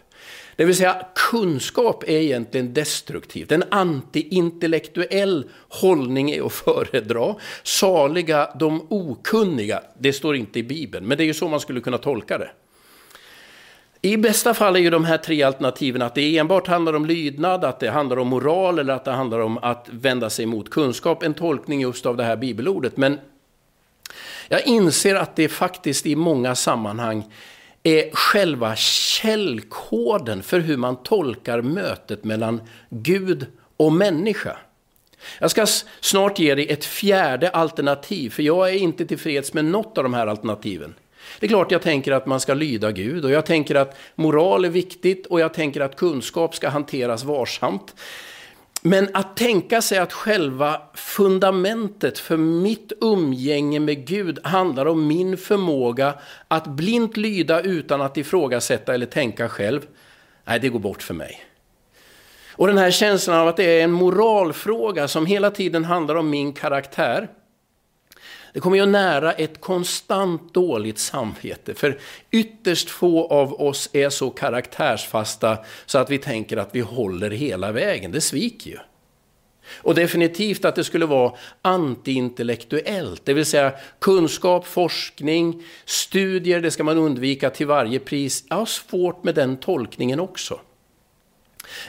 Det 0.55 0.65
vill 0.65 0.75
säga 0.75 1.05
kunskap 1.31 2.03
är 2.03 2.17
egentligen 2.17 2.73
destruktivt. 2.73 3.51
En 3.51 3.63
antiintellektuell 3.71 5.49
hållning 5.69 6.31
är 6.31 6.45
att 6.45 6.53
föredra. 6.65 7.35
Saliga 7.63 8.49
de 8.59 8.87
okunniga, 8.89 9.81
det 9.99 10.13
står 10.13 10.35
inte 10.35 10.59
i 10.59 10.63
Bibeln, 10.63 11.07
men 11.07 11.17
det 11.17 11.23
är 11.23 11.25
ju 11.25 11.33
så 11.33 11.47
man 11.47 11.59
skulle 11.59 11.81
kunna 11.81 11.97
tolka 11.97 12.37
det. 12.37 12.51
I 14.05 14.17
bästa 14.17 14.53
fall 14.53 14.75
är 14.75 14.79
ju 14.79 14.89
de 14.89 15.05
här 15.05 15.17
tre 15.17 15.43
alternativen 15.43 16.01
att 16.01 16.15
det 16.15 16.37
enbart 16.37 16.67
handlar 16.67 16.93
om 16.93 17.05
lydnad, 17.05 17.65
att 17.65 17.79
det 17.79 17.89
handlar 17.89 18.17
om 18.17 18.27
moral 18.27 18.79
eller 18.79 18.93
att 18.93 19.05
det 19.05 19.11
handlar 19.11 19.39
om 19.39 19.57
att 19.57 19.87
vända 19.91 20.29
sig 20.29 20.45
mot 20.45 20.69
kunskap. 20.69 21.23
En 21.23 21.33
tolkning 21.33 21.81
just 21.81 22.05
av 22.05 22.17
det 22.17 22.23
här 22.23 22.35
bibelordet. 22.35 22.97
Men 22.97 23.19
jag 24.47 24.67
inser 24.67 25.15
att 25.15 25.35
det 25.35 25.49
faktiskt 25.49 26.05
i 26.05 26.15
många 26.15 26.55
sammanhang 26.55 27.25
är 27.83 28.11
själva 28.11 28.75
källkoden 28.75 30.43
för 30.43 30.59
hur 30.59 30.77
man 30.77 31.03
tolkar 31.03 31.61
mötet 31.61 32.23
mellan 32.23 32.61
Gud 32.89 33.45
och 33.77 33.93
människa. 33.93 34.57
Jag 35.39 35.51
ska 35.51 35.65
snart 35.99 36.39
ge 36.39 36.55
dig 36.55 36.67
ett 36.69 36.85
fjärde 36.85 37.49
alternativ, 37.49 38.29
för 38.29 38.43
jag 38.43 38.69
är 38.69 38.73
inte 38.73 39.05
tillfreds 39.05 39.53
med 39.53 39.65
något 39.65 39.97
av 39.97 40.03
de 40.03 40.13
här 40.13 40.27
alternativen. 40.27 40.93
Det 41.39 41.45
är 41.45 41.47
klart 41.47 41.71
jag 41.71 41.81
tänker 41.81 42.11
att 42.11 42.25
man 42.25 42.39
ska 42.39 42.53
lyda 42.53 42.91
Gud 42.91 43.25
och 43.25 43.31
jag 43.31 43.45
tänker 43.45 43.75
att 43.75 43.97
moral 44.15 44.65
är 44.65 44.69
viktigt 44.69 45.25
och 45.25 45.39
jag 45.39 45.53
tänker 45.53 45.81
att 45.81 45.95
kunskap 45.95 46.55
ska 46.55 46.69
hanteras 46.69 47.23
varsamt. 47.23 47.95
Men 48.85 49.09
att 49.13 49.37
tänka 49.37 49.81
sig 49.81 49.97
att 49.97 50.13
själva 50.13 50.81
fundamentet 50.93 52.19
för 52.19 52.37
mitt 52.37 52.91
umgänge 53.01 53.79
med 53.79 54.07
Gud 54.07 54.39
handlar 54.43 54.85
om 54.85 55.07
min 55.07 55.37
förmåga 55.37 56.13
att 56.47 56.67
blint 56.67 57.17
lyda 57.17 57.61
utan 57.61 58.01
att 58.01 58.17
ifrågasätta 58.17 58.93
eller 58.93 59.05
tänka 59.05 59.49
själv, 59.49 59.81
nej 60.45 60.59
det 60.59 60.69
går 60.69 60.79
bort 60.79 61.03
för 61.03 61.13
mig. 61.13 61.45
Och 62.51 62.67
den 62.67 62.77
här 62.77 62.91
känslan 62.91 63.39
av 63.39 63.47
att 63.47 63.57
det 63.57 63.79
är 63.79 63.83
en 63.83 63.91
moralfråga 63.91 65.07
som 65.07 65.25
hela 65.25 65.51
tiden 65.51 65.85
handlar 65.85 66.15
om 66.15 66.29
min 66.29 66.53
karaktär, 66.53 67.29
det 68.53 68.59
kommer 68.59 68.77
ju 68.77 68.85
nära 68.85 69.31
ett 69.31 69.61
konstant 69.61 70.53
dåligt 70.53 70.99
samvete. 70.99 71.73
För 71.73 71.99
ytterst 72.31 72.89
få 72.89 73.27
av 73.27 73.61
oss 73.61 73.89
är 73.93 74.09
så 74.09 74.29
karaktärsfasta 74.29 75.57
så 75.85 75.97
att 75.97 76.09
vi 76.09 76.17
tänker 76.17 76.57
att 76.57 76.75
vi 76.75 76.79
håller 76.79 77.29
hela 77.29 77.71
vägen. 77.71 78.11
Det 78.11 78.21
sviker 78.21 78.69
ju. 78.69 78.77
Och 79.75 79.95
definitivt 79.95 80.65
att 80.65 80.75
det 80.75 80.83
skulle 80.83 81.05
vara 81.05 81.33
antiintellektuellt, 81.61 83.25
det 83.25 83.33
vill 83.33 83.45
säga 83.45 83.73
kunskap, 83.99 84.67
forskning, 84.67 85.63
studier, 85.85 86.61
det 86.61 86.71
ska 86.71 86.83
man 86.83 86.97
undvika 86.97 87.49
till 87.49 87.67
varje 87.67 87.99
pris. 87.99 88.45
Jag 88.49 88.55
har 88.55 88.65
svårt 88.65 89.23
med 89.23 89.35
den 89.35 89.57
tolkningen 89.57 90.19
också. 90.19 90.59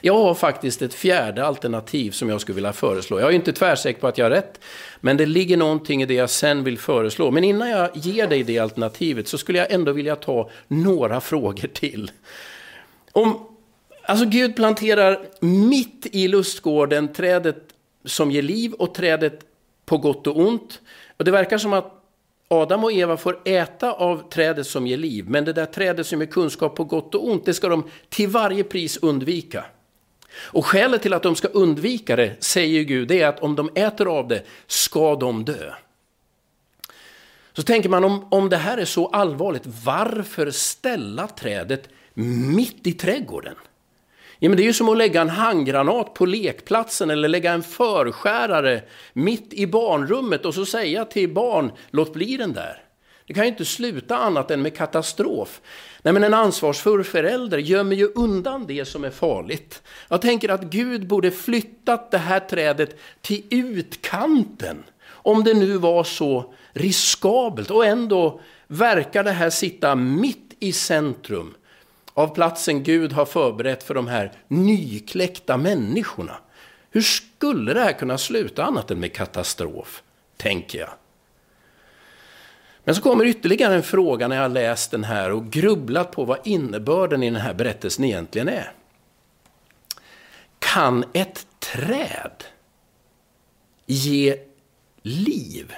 Jag 0.01 0.19
har 0.19 0.35
faktiskt 0.35 0.83
ett 0.83 0.95
fjärde 0.95 1.45
alternativ 1.45 2.11
som 2.11 2.29
jag 2.29 2.41
skulle 2.41 2.55
vilja 2.55 2.73
föreslå. 2.73 3.21
Jag 3.21 3.29
är 3.29 3.35
inte 3.35 3.53
tvärsäker 3.53 4.01
på 4.01 4.07
att 4.07 4.19
jag 4.19 4.25
har 4.25 4.31
rätt, 4.31 4.61
men 5.01 5.17
det 5.17 5.27
ligger 5.27 5.57
någonting 5.57 6.03
i 6.03 6.07
det 6.07 6.15
jag 6.15 6.31
sen 6.31 6.65
vill 6.65 6.79
föreslå. 6.79 7.31
Men 7.31 7.45
innan 7.45 7.71
jag 7.71 7.91
ger 7.95 8.27
dig 8.27 8.43
det 8.43 8.59
alternativet 8.59 9.29
så 9.29 9.39
skulle 9.39 9.59
jag 9.59 9.71
ändå 9.73 9.93
vilja 9.93 10.17
ta 10.17 10.51
några 10.69 11.21
frågor 11.21 11.69
till. 11.69 12.11
Om, 13.13 13.47
alltså 14.03 14.27
Gud 14.27 14.57
planterar 14.57 15.21
mitt 15.41 16.07
i 16.13 16.29
lustgården 16.29 17.13
trädet 17.13 17.63
som 18.05 18.31
ger 18.31 18.43
liv 18.43 18.73
och 18.73 18.95
trädet 18.95 19.41
på 19.85 19.99
gott 19.99 20.27
och 20.27 20.39
ont. 20.39 20.81
Och 21.17 21.25
det 21.25 21.31
verkar 21.31 21.59
som 21.59 21.73
att 21.73 21.94
Adam 22.63 22.85
och 22.85 22.93
Eva 22.93 23.17
får 23.17 23.41
äta 23.45 23.93
av 23.93 24.31
trädet 24.31 24.67
som 24.67 24.87
ger 24.87 24.97
liv, 24.97 25.25
men 25.29 25.45
det 25.45 25.53
där 25.53 25.67
trädet 25.67 26.07
som 26.07 26.21
ger 26.21 26.27
kunskap 26.27 26.77
på 26.77 26.85
gott 26.85 27.15
och 27.15 27.29
ont, 27.29 27.45
det 27.45 27.55
ska 27.55 27.69
de 27.69 27.91
till 28.09 28.29
varje 28.29 28.65
pris 28.65 28.97
undvika. 28.97 29.65
Och 30.37 30.67
skälet 30.67 31.03
till 31.03 31.13
att 31.13 31.23
de 31.23 31.37
ska 31.37 31.49
undvika 31.49 32.17
det, 32.17 32.45
säger 32.45 32.83
Gud, 32.83 33.09
det 33.09 33.21
är 33.21 33.29
att 33.29 33.41
om 33.41 33.57
de 33.57 33.71
äter 33.75 34.19
av 34.19 34.29
det 34.29 34.43
ska 34.67 35.17
de 35.17 35.45
dö. 35.45 35.73
Så 37.53 37.63
tänker 37.63 37.89
man 37.89 38.05
om, 38.05 38.27
om 38.31 38.49
det 38.49 38.57
här 38.57 38.79
är 38.79 38.85
så 38.85 39.07
allvarligt, 39.07 39.67
varför 39.85 40.51
ställa 40.51 41.27
trädet 41.27 41.89
mitt 42.55 42.87
i 42.87 42.93
trädgården? 42.93 43.55
Ja, 44.45 44.49
men 44.49 44.57
det 44.57 44.63
är 44.63 44.65
ju 44.65 44.73
som 44.73 44.89
att 44.89 44.97
lägga 44.97 45.21
en 45.21 45.29
handgranat 45.29 46.15
på 46.15 46.27
lekplatsen 46.27 47.11
eller 47.11 47.29
lägga 47.29 47.53
en 47.53 47.63
förskärare 47.63 48.83
mitt 49.13 49.53
i 49.53 49.67
barnrummet 49.67 50.47
och 50.47 50.55
så 50.55 50.67
säga 50.67 51.05
till 51.05 51.35
barn, 51.35 51.73
låt 51.91 52.13
bli 52.13 52.37
den 52.37 52.53
där. 52.53 52.83
Det 53.27 53.35
kan 53.35 53.45
ju 53.45 53.51
inte 53.51 53.65
sluta 53.65 54.17
annat 54.17 54.51
än 54.51 54.63
med 54.63 54.77
katastrof. 54.77 55.61
Nej, 56.03 56.15
men 56.15 56.25
en 56.25 56.35
ansvarsfull 56.35 57.05
förälder 57.05 57.59
gömmer 57.59 57.97
ju 57.97 58.09
undan 58.15 58.67
det 58.67 58.85
som 58.85 59.05
är 59.05 59.11
farligt. 59.11 59.83
Jag 60.09 60.21
tänker 60.21 60.49
att 60.49 60.63
Gud 60.63 61.07
borde 61.07 61.31
flyttat 61.31 62.11
det 62.11 62.19
här 62.19 62.41
trädet 62.41 62.99
till 63.21 63.45
utkanten. 63.51 64.83
Om 65.07 65.45
det 65.45 65.55
nu 65.55 65.77
var 65.77 66.05
så 66.05 66.55
riskabelt 66.73 67.71
och 67.71 67.87
ändå 67.87 68.41
verkar 68.67 69.25
det 69.25 69.31
här 69.31 69.51
sitta 69.51 69.95
mitt 69.95 70.57
i 70.59 70.73
centrum 70.73 71.55
av 72.15 72.35
platsen 72.35 72.83
Gud 72.83 73.13
har 73.13 73.25
förberett 73.25 73.83
för 73.83 73.95
de 73.95 74.07
här 74.07 74.33
nykläckta 74.49 75.57
människorna. 75.57 76.37
Hur 76.91 77.01
skulle 77.01 77.75
det 77.75 77.81
här 77.81 77.93
kunna 77.93 78.19
sluta 78.19 78.65
annat 78.65 78.91
än 78.91 79.01
med 79.01 79.13
katastrof, 79.13 80.03
tänker 80.37 80.79
jag. 80.79 80.91
Men 82.85 82.95
så 82.95 83.03
kommer 83.03 83.25
ytterligare 83.25 83.75
en 83.75 83.83
fråga 83.83 84.29
när 84.29 84.37
jag 84.37 84.43
har 84.43 84.49
läst 84.49 84.91
den 84.91 85.05
här 85.05 85.33
och 85.33 85.51
grubblat 85.51 86.13
på 86.13 86.25
vad 86.25 86.39
innebörden 86.45 87.23
i 87.23 87.31
den 87.31 87.41
här 87.41 87.55
berättelsen 87.55 88.05
egentligen 88.05 88.49
är. 88.49 88.73
Kan 90.59 91.05
ett 91.13 91.47
träd 91.59 92.45
ge 93.87 94.39
liv? 95.03 95.73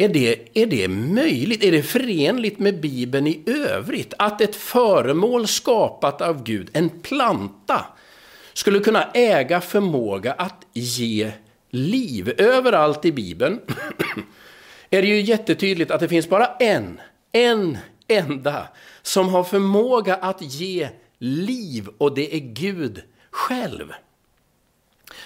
Är 0.00 0.08
det, 0.08 0.48
är 0.54 0.66
det 0.66 0.88
möjligt? 0.88 1.64
Är 1.64 1.72
det 1.72 1.82
förenligt 1.82 2.58
med 2.58 2.80
Bibeln 2.80 3.26
i 3.26 3.42
övrigt? 3.46 4.14
Att 4.18 4.40
ett 4.40 4.56
föremål 4.56 5.46
skapat 5.46 6.20
av 6.20 6.42
Gud, 6.42 6.70
en 6.72 6.90
planta, 6.90 7.84
skulle 8.52 8.80
kunna 8.80 9.10
äga 9.14 9.60
förmåga 9.60 10.32
att 10.32 10.66
ge 10.72 11.32
liv? 11.70 12.34
Överallt 12.38 13.04
i 13.04 13.12
Bibeln 13.12 13.60
är 14.90 15.02
det 15.02 15.08
ju 15.08 15.20
jättetydligt 15.20 15.90
att 15.90 16.00
det 16.00 16.08
finns 16.08 16.28
bara 16.28 16.46
en, 16.46 17.00
en 17.32 17.78
enda, 18.08 18.68
som 19.02 19.28
har 19.28 19.44
förmåga 19.44 20.14
att 20.14 20.42
ge 20.42 20.88
liv 21.18 21.88
och 21.98 22.14
det 22.14 22.34
är 22.34 22.40
Gud 22.40 23.02
själv. 23.30 23.92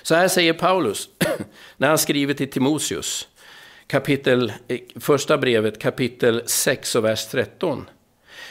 Så 0.02 0.14
här 0.14 0.29
säger 0.29 0.52
Paulus 0.52 1.09
när 1.76 1.88
han 1.88 1.99
skriver 1.99 2.35
till 2.35 2.50
Timoteus, 2.50 3.29
kapitel, 3.93 4.53
eh, 4.69 4.79
första 4.97 5.39
brevet 5.39 5.79
kapitel 5.79 6.43
6 6.47 6.95
och 6.95 7.05
vers 7.05 7.27
13. 7.27 7.89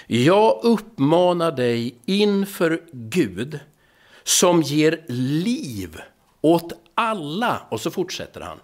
Jag 0.08 0.60
uppmanar 0.64 1.52
dig 1.52 1.96
inför 2.06 2.82
Gud 2.92 3.60
som 4.24 4.62
ger 4.62 5.06
liv 5.08 6.02
åt 6.42 6.74
alla. 6.96 7.62
Och 7.70 7.82
så 7.82 7.92
fortsätter 7.92 8.42
han. 8.42 8.58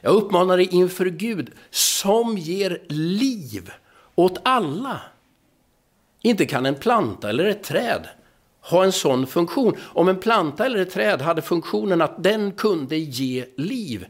Jag 0.00 0.14
uppmanar 0.14 0.56
dig 0.56 0.68
inför 0.70 1.06
Gud 1.06 1.50
som 1.70 2.38
ger 2.38 2.82
liv 2.88 3.70
åt 4.14 4.38
alla. 4.42 5.00
Inte 6.22 6.46
kan 6.46 6.66
en 6.66 6.74
planta 6.74 7.28
eller 7.28 7.44
ett 7.44 7.64
träd 7.64 8.08
ha 8.60 8.84
en 8.84 8.92
sån 8.92 9.26
funktion. 9.26 9.76
Om 9.82 10.08
en 10.08 10.20
planta 10.20 10.66
eller 10.66 10.78
ett 10.78 10.92
träd 10.92 11.20
hade 11.20 11.42
funktionen 11.42 12.02
att 12.02 12.22
den 12.22 12.52
kunde 12.52 12.96
ge 12.96 13.44
liv, 13.56 14.06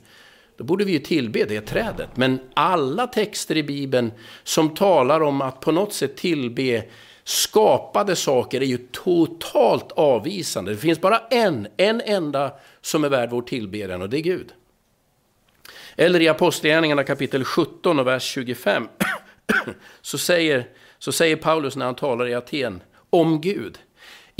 då 0.57 0.65
borde 0.65 0.85
vi 0.85 0.93
ju 0.93 0.99
tillbe 0.99 1.45
det 1.45 1.61
trädet. 1.61 2.17
Men 2.17 2.41
alla 2.55 3.07
texter 3.07 3.57
i 3.57 3.63
Bibeln 3.63 4.13
som 4.43 4.75
talar 4.75 5.21
om 5.21 5.41
att 5.41 5.61
på 5.61 5.73
något 5.73 5.93
sätt 5.93 6.17
tillbe 6.17 6.85
skapade 7.25 8.17
saker 8.17 8.61
är 8.61 8.67
ju 8.67 8.79
totalt 8.93 9.93
avvisande. 9.93 10.71
Det 10.71 10.79
finns 10.79 11.01
bara 11.01 11.19
en, 11.19 11.69
en 11.77 12.01
enda 12.01 12.53
som 12.81 13.05
är 13.05 13.09
värd 13.09 13.31
vår 13.31 13.43
tillbedjan 13.43 14.03
och 14.03 14.11
det 14.11 14.19
är 14.19 14.23
Gud. 14.23 14.53
Eller 15.97 16.21
i 16.21 16.29
Apostlagärningarna 16.29 17.05
kapitel 17.05 17.45
17 17.45 17.99
och 17.99 18.07
vers 18.07 18.23
25 18.23 18.89
så 20.03 20.19
säger, 20.19 20.69
så 20.99 21.13
säger 21.13 21.37
Paulus 21.37 21.77
när 21.77 21.87
han 21.87 21.95
talar 21.95 22.29
i 22.29 22.35
Aten 22.35 22.83
om 23.11 23.41
Gud. 23.41 23.79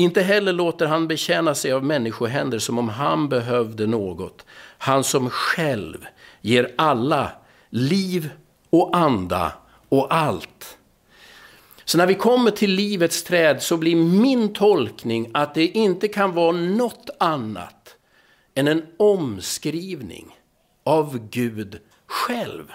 Inte 0.03 0.23
heller 0.23 0.53
låter 0.53 0.87
han 0.87 1.09
betjäna 1.09 1.55
sig 1.55 1.73
av 1.73 1.85
människohänder 1.85 2.59
som 2.59 2.79
om 2.79 2.89
han 2.89 3.29
behövde 3.29 3.87
något. 3.87 4.45
Han 4.79 5.05
som 5.05 5.31
själv 5.31 6.07
ger 6.41 6.75
alla 6.79 7.31
liv 7.71 8.31
och 8.71 8.97
anda 8.97 9.53
och 9.89 10.15
allt. 10.15 10.79
Så 11.85 11.99
när 11.99 12.07
vi 12.07 12.15
kommer 12.15 12.51
till 12.51 12.71
livets 12.71 13.25
träd 13.25 13.63
så 13.63 13.77
blir 13.77 13.97
min 13.97 14.53
tolkning 14.53 15.31
att 15.35 15.55
det 15.55 15.67
inte 15.67 16.09
kan 16.09 16.33
vara 16.33 16.53
något 16.53 17.11
annat 17.21 17.97
än 18.55 18.69
en 18.69 18.87
omskrivning 18.97 20.37
av 20.85 21.29
Gud 21.31 21.79
själv. 22.07 22.73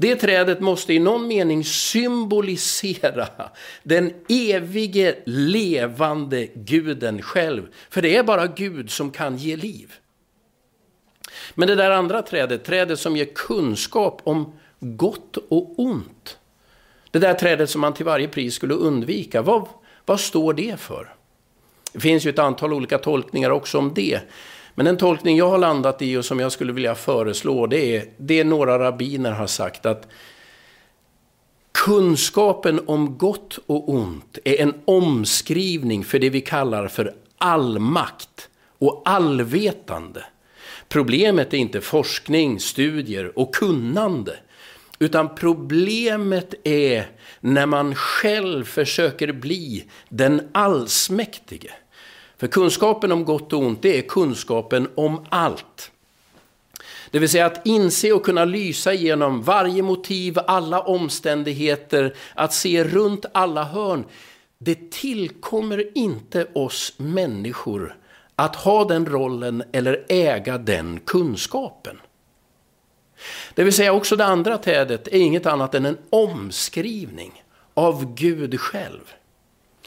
Det 0.00 0.16
trädet 0.16 0.60
måste 0.60 0.94
i 0.94 0.98
någon 0.98 1.26
mening 1.26 1.64
symbolisera 1.64 3.28
den 3.82 4.12
evige 4.28 5.16
levande 5.24 6.46
guden 6.54 7.22
själv. 7.22 7.66
För 7.90 8.02
det 8.02 8.16
är 8.16 8.22
bara 8.22 8.46
Gud 8.46 8.90
som 8.90 9.10
kan 9.10 9.36
ge 9.36 9.56
liv. 9.56 9.92
Men 11.54 11.68
det 11.68 11.74
där 11.74 11.90
andra 11.90 12.22
trädet, 12.22 12.64
trädet 12.64 13.00
som 13.00 13.16
ger 13.16 13.24
kunskap 13.34 14.20
om 14.24 14.52
gott 14.78 15.36
och 15.36 15.78
ont. 15.78 16.38
Det 17.10 17.18
där 17.18 17.34
trädet 17.34 17.70
som 17.70 17.80
man 17.80 17.94
till 17.94 18.06
varje 18.06 18.28
pris 18.28 18.54
skulle 18.54 18.74
undvika, 18.74 19.42
vad, 19.42 19.68
vad 20.04 20.20
står 20.20 20.54
det 20.54 20.80
för? 20.80 21.14
Det 21.92 22.00
finns 22.00 22.26
ju 22.26 22.30
ett 22.30 22.38
antal 22.38 22.72
olika 22.72 22.98
tolkningar 22.98 23.50
också 23.50 23.78
om 23.78 23.94
det. 23.94 24.20
Men 24.74 24.86
en 24.86 24.96
tolkning 24.96 25.36
jag 25.36 25.50
har 25.50 25.58
landat 25.58 26.02
i 26.02 26.16
och 26.16 26.24
som 26.24 26.40
jag 26.40 26.52
skulle 26.52 26.72
vilja 26.72 26.94
föreslå, 26.94 27.66
det 27.66 27.96
är 27.96 28.04
det 28.16 28.44
några 28.44 28.78
rabbiner 28.78 29.32
har 29.32 29.46
sagt 29.46 29.86
att 29.86 30.08
kunskapen 31.72 32.80
om 32.86 33.18
gott 33.18 33.58
och 33.66 33.88
ont 33.88 34.38
är 34.44 34.60
en 34.60 34.74
omskrivning 34.84 36.04
för 36.04 36.18
det 36.18 36.30
vi 36.30 36.40
kallar 36.40 36.88
för 36.88 37.14
allmakt 37.38 38.48
och 38.78 39.02
allvetande. 39.04 40.24
Problemet 40.88 41.54
är 41.54 41.58
inte 41.58 41.80
forskning, 41.80 42.60
studier 42.60 43.38
och 43.38 43.54
kunnande. 43.54 44.36
Utan 44.98 45.34
problemet 45.34 46.54
är 46.64 47.06
när 47.40 47.66
man 47.66 47.94
själv 47.94 48.64
försöker 48.64 49.32
bli 49.32 49.84
den 50.08 50.48
allsmäktige. 50.52 51.70
För 52.40 52.46
kunskapen 52.46 53.12
om 53.12 53.24
gott 53.24 53.52
och 53.52 53.60
ont, 53.60 53.82
det 53.82 53.98
är 53.98 54.02
kunskapen 54.02 54.88
om 54.94 55.26
allt. 55.28 55.90
Det 57.10 57.18
vill 57.18 57.28
säga 57.28 57.46
att 57.46 57.66
inse 57.66 58.12
och 58.12 58.24
kunna 58.24 58.44
lysa 58.44 58.92
igenom 58.92 59.42
varje 59.42 59.82
motiv, 59.82 60.38
alla 60.46 60.80
omständigheter, 60.80 62.14
att 62.34 62.52
se 62.52 62.84
runt 62.84 63.26
alla 63.32 63.64
hörn. 63.64 64.04
Det 64.58 64.90
tillkommer 64.90 65.98
inte 65.98 66.46
oss 66.52 66.94
människor 66.96 67.96
att 68.36 68.56
ha 68.56 68.84
den 68.84 69.06
rollen 69.06 69.62
eller 69.72 70.04
äga 70.08 70.58
den 70.58 71.00
kunskapen. 71.00 72.00
Det 73.54 73.64
vill 73.64 73.72
säga 73.72 73.92
också 73.92 74.16
det 74.16 74.24
andra 74.24 74.58
trädet 74.58 75.08
är 75.08 75.18
inget 75.18 75.46
annat 75.46 75.74
än 75.74 75.86
en 75.86 75.98
omskrivning 76.10 77.44
av 77.74 78.14
Gud 78.14 78.60
själv. 78.60 79.12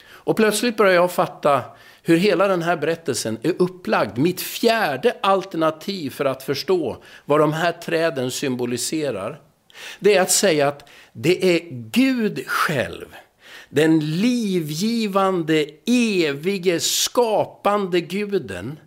Och 0.06 0.36
plötsligt 0.36 0.76
börjar 0.76 0.94
jag 0.94 1.12
fatta 1.12 1.62
hur 2.06 2.16
hela 2.16 2.48
den 2.48 2.62
här 2.62 2.76
berättelsen 2.76 3.38
är 3.42 3.54
upplagd. 3.58 4.18
Mitt 4.18 4.40
fjärde 4.40 5.16
alternativ 5.22 6.10
för 6.10 6.24
att 6.24 6.42
förstå 6.42 7.02
vad 7.24 7.40
de 7.40 7.52
här 7.52 7.72
träden 7.72 8.30
symboliserar, 8.30 9.40
det 10.00 10.14
är 10.14 10.22
att 10.22 10.30
säga 10.30 10.68
att 10.68 10.88
det 11.12 11.56
är 11.56 11.60
Gud 11.70 12.46
själv, 12.46 13.06
den 13.68 14.20
livgivande, 14.20 15.66
evige, 15.86 16.80
skapande 16.80 18.00
guden, 18.00 18.78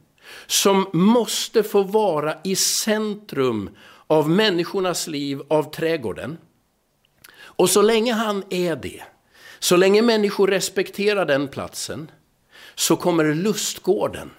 som 0.47 0.87
måste 0.93 1.63
få 1.63 1.83
vara 1.83 2.35
i 2.43 2.55
centrum 2.55 3.69
av 4.07 4.29
människornas 4.29 5.07
liv, 5.07 5.41
av 5.47 5.71
trädgården. 5.71 6.37
Och 7.39 7.69
så 7.69 7.81
länge 7.81 8.13
han 8.13 8.43
är 8.49 8.75
det, 8.75 9.03
så 9.59 9.75
länge 9.77 10.01
människor 10.01 10.47
respekterar 10.47 11.25
den 11.25 11.47
platsen, 11.47 12.11
så 12.77 12.95
kommer 12.95 13.33
lustgården 13.33 14.31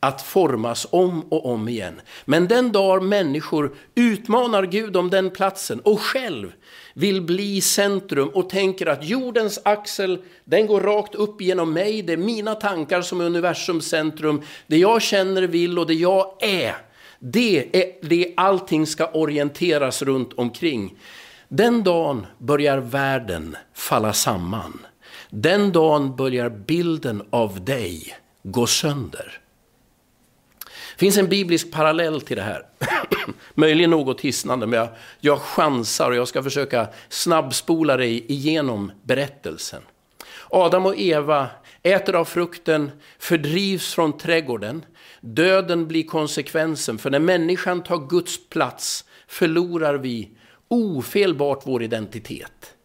att 0.00 0.22
formas 0.22 0.86
om 0.90 1.20
och 1.20 1.46
om 1.46 1.68
igen. 1.68 2.00
Men 2.24 2.48
den 2.48 2.72
dag 2.72 3.02
människor 3.02 3.74
utmanar 3.94 4.66
Gud 4.66 4.96
om 4.96 5.10
den 5.10 5.30
platsen 5.30 5.80
och 5.80 6.00
själv 6.00 6.52
vill 6.94 7.22
bli 7.22 7.60
centrum 7.60 8.28
och 8.28 8.50
tänker 8.50 8.86
att 8.86 9.04
jordens 9.04 9.60
axel, 9.64 10.22
den 10.44 10.66
går 10.66 10.80
rakt 10.80 11.14
upp 11.14 11.40
genom 11.40 11.72
mig, 11.72 12.02
det 12.02 12.12
är 12.12 12.16
mina 12.16 12.54
tankar 12.54 13.02
som 13.02 13.20
är 13.20 13.24
universums 13.24 13.88
centrum, 13.88 14.42
det 14.66 14.76
jag 14.76 15.02
känner, 15.02 15.42
vill 15.42 15.78
och 15.78 15.86
det 15.86 15.94
jag 15.94 16.36
är, 16.40 16.74
det 17.18 17.82
är 17.82 18.08
det 18.08 18.34
allting 18.36 18.86
ska 18.86 19.06
orienteras 19.06 20.02
runt 20.02 20.32
omkring. 20.32 20.98
Den 21.48 21.82
dagen 21.82 22.26
börjar 22.38 22.78
världen 22.78 23.56
falla 23.74 24.12
samman. 24.12 24.78
Den 25.30 25.72
dagen 25.72 26.16
börjar 26.16 26.50
bilden 26.50 27.22
av 27.30 27.64
dig 27.64 28.16
gå 28.42 28.66
sönder. 28.66 29.40
Det 30.64 31.00
finns 31.00 31.18
en 31.18 31.28
biblisk 31.28 31.72
parallell 31.72 32.20
till 32.20 32.36
det 32.36 32.42
här. 32.42 32.62
Möjligen 33.54 33.90
något 33.90 34.20
hisnande, 34.20 34.66
men 34.66 34.78
jag, 34.78 34.88
jag 35.20 35.40
chansar 35.40 36.10
och 36.10 36.16
jag 36.16 36.28
ska 36.28 36.42
försöka 36.42 36.88
snabbspola 37.08 37.96
dig 37.96 38.32
igenom 38.32 38.92
berättelsen. 39.02 39.82
Adam 40.50 40.86
och 40.86 40.96
Eva 40.96 41.48
äter 41.82 42.14
av 42.14 42.24
frukten, 42.24 42.90
fördrivs 43.18 43.94
från 43.94 44.18
trädgården. 44.18 44.84
Döden 45.20 45.88
blir 45.88 46.02
konsekvensen, 46.02 46.98
för 46.98 47.10
när 47.10 47.18
människan 47.18 47.82
tar 47.82 48.08
Guds 48.08 48.48
plats 48.48 49.04
förlorar 49.26 49.94
vi 49.94 50.30
ofelbart 50.68 51.62
vår 51.64 51.82
identitet. 51.82 52.75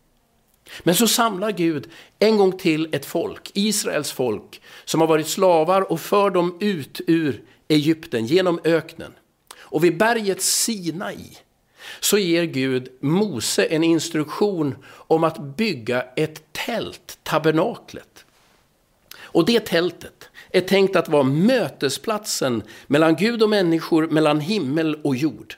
Men 0.83 0.95
så 0.95 1.07
samlar 1.07 1.51
Gud 1.51 1.89
en 2.19 2.37
gång 2.37 2.57
till 2.57 2.89
ett 2.91 3.05
folk, 3.05 3.51
Israels 3.53 4.11
folk, 4.11 4.61
som 4.85 5.01
har 5.01 5.07
varit 5.07 5.27
slavar 5.27 5.91
och 5.91 5.99
för 5.99 6.29
dem 6.29 6.57
ut 6.59 7.01
ur 7.07 7.41
Egypten 7.67 8.25
genom 8.25 8.59
öknen. 8.63 9.13
Och 9.59 9.83
vid 9.83 9.97
berget 9.97 10.41
Sinai, 10.41 11.37
så 11.99 12.17
ger 12.17 12.43
Gud 12.43 12.89
Mose 12.99 13.65
en 13.65 13.83
instruktion 13.83 14.75
om 14.87 15.23
att 15.23 15.39
bygga 15.57 16.01
ett 16.15 16.43
tält, 16.51 17.19
tabernaklet. 17.23 18.25
Och 19.21 19.45
det 19.45 19.59
tältet 19.59 20.29
är 20.49 20.61
tänkt 20.61 20.95
att 20.95 21.09
vara 21.09 21.23
mötesplatsen 21.23 22.63
mellan 22.87 23.15
Gud 23.15 23.43
och 23.43 23.49
människor, 23.49 24.07
mellan 24.07 24.39
himmel 24.39 24.95
och 25.03 25.15
jord. 25.15 25.55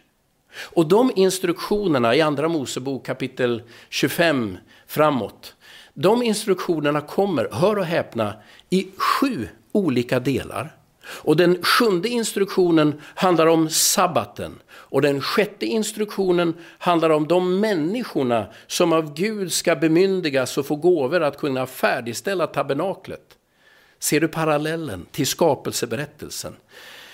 Och 0.56 0.88
de 0.88 1.12
instruktionerna 1.15 2.15
i 2.15 2.21
Andra 2.21 2.47
Mosebok 2.47 3.06
kapitel 3.06 3.62
25 3.89 4.58
framåt, 4.93 5.56
de 5.93 6.23
instruktionerna 6.23 7.01
kommer, 7.01 7.49
hör 7.51 7.75
och 7.75 7.86
häpna, 7.86 8.34
i 8.69 8.88
sju 8.97 9.47
olika 9.71 10.19
delar. 10.19 10.75
Och 11.06 11.38
den 11.38 11.63
sjunde 11.63 12.10
instruktionen 12.10 13.01
handlar 13.15 13.47
om 13.47 13.69
sabbaten. 13.69 14.60
Och 14.71 15.01
den 15.01 15.21
sjätte 15.21 15.65
instruktionen 15.65 16.53
handlar 16.77 17.10
om 17.10 17.27
de 17.27 17.60
människorna 17.60 18.45
som 18.67 18.93
av 18.93 19.13
Gud 19.13 19.53
ska 19.53 19.75
bemyndigas 19.75 20.58
och 20.58 20.65
få 20.65 20.75
gåvor 20.75 21.23
att 21.23 21.38
kunna 21.38 21.65
färdigställa 21.65 22.47
tabernaklet. 22.47 23.38
Ser 23.99 24.19
du 24.19 24.27
parallellen 24.27 25.06
till 25.12 25.27
skapelseberättelsen? 25.27 26.56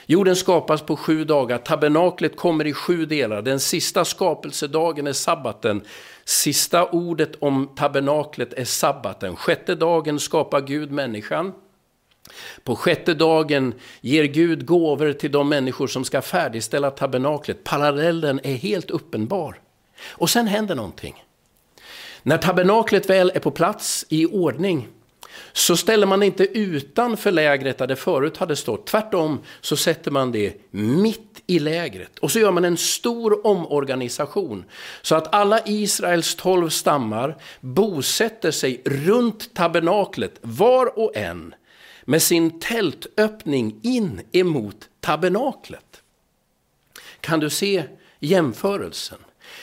Jorden 0.06 0.36
skapas 0.36 0.82
på 0.82 0.96
sju 0.96 1.24
dagar, 1.24 1.58
tabernaklet 1.58 2.36
kommer 2.36 2.68
i 2.68 2.74
sju 2.74 3.06
delar. 3.06 3.42
Den 3.42 3.60
sista 3.60 4.06
skapelsedagen 4.06 5.08
är 5.08 5.14
sabbaten. 5.14 5.82
Sista 6.30 6.86
ordet 6.86 7.36
om 7.40 7.70
tabernaklet 7.76 8.54
är 8.54 8.66
sabbaten. 8.66 9.36
Sjätte 9.36 9.76
dagen 9.76 10.20
skapar 10.20 10.62
Gud 10.62 10.92
människan. 10.92 11.54
På 12.64 12.76
sjätte 12.76 13.14
dagen 13.14 13.74
ger 14.02 14.24
Gud 14.24 14.66
gåvor 14.66 15.14
till 15.14 15.32
de 15.32 15.50
människor 15.50 15.88
som 15.88 16.06
ska 16.06 16.22
färdigställa 16.22 16.92
tabernaklet. 16.92 17.64
Parallellen 17.64 18.40
är 18.44 18.54
helt 18.56 18.92
uppenbar. 18.92 19.60
Och 20.08 20.30
sen 20.30 20.48
händer 20.48 20.76
någonting. 20.76 21.24
När 22.24 22.38
tabernaklet 22.38 23.10
väl 23.10 23.32
är 23.36 23.40
på 23.40 23.52
plats 23.52 24.06
i 24.10 24.26
ordning 24.26 24.88
så 25.54 25.78
ställer 25.78 26.08
man 26.08 26.20
det 26.20 26.26
inte 26.26 26.58
utanför 26.60 27.32
lägret 27.32 27.78
där 27.78 27.88
det 27.88 27.96
förut 27.96 28.38
hade 28.38 28.56
stått. 28.56 28.88
Tvärtom 28.88 29.40
så 29.62 29.78
sätter 29.78 30.12
man 30.12 30.32
det 30.32 30.54
mitt 30.72 31.42
i 31.48 31.60
lägret. 31.60 32.20
Och 32.20 32.32
så 32.32 32.40
gör 32.40 32.52
man 32.52 32.66
en 32.66 32.78
stor 32.78 33.48
omorganisation. 33.48 34.66
Så 35.02 35.16
att 35.16 35.34
alla 35.36 35.60
Israels 35.66 36.36
tolv 36.36 36.70
stammar 36.70 37.38
bosätter 37.60 38.52
sig 38.52 38.82
runt 38.86 39.54
tabernaklet, 39.54 40.40
var 40.42 41.00
och 41.00 41.16
en 41.16 41.56
med 42.04 42.22
sin 42.22 42.60
tältöppning 42.60 43.80
in 43.84 44.22
emot 44.32 44.90
tabernaklet. 45.00 46.02
Kan 47.22 47.40
du 47.40 47.50
se 47.50 47.84
jämförelsen? 48.20 49.20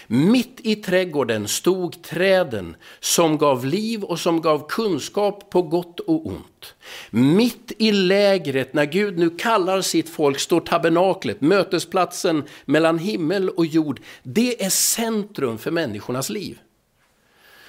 Mitt 0.06 0.60
i 0.62 0.76
trädgården 0.76 1.48
stod 1.48 2.02
träden 2.02 2.76
som 3.00 3.38
gav 3.38 3.66
liv 3.66 4.02
och 4.02 4.20
som 4.20 4.40
gav 4.40 4.68
kunskap 4.68 5.50
på 5.50 5.62
gott 5.62 6.00
och 6.00 6.26
ont. 6.26 6.74
Mitt 7.10 7.72
i 7.78 7.92
lägret, 7.92 8.74
när 8.74 8.84
Gud 8.84 9.18
nu 9.18 9.30
kallar 9.30 9.80
sitt 9.80 10.08
folk, 10.08 10.38
står 10.38 10.60
tabernaklet, 10.60 11.40
mötesplatsen 11.40 12.44
mellan 12.64 12.98
himmel 12.98 13.50
och 13.50 13.66
jord. 13.66 14.00
Det 14.22 14.64
är 14.64 14.70
centrum 14.70 15.58
för 15.58 15.70
människornas 15.70 16.30
liv. 16.30 16.58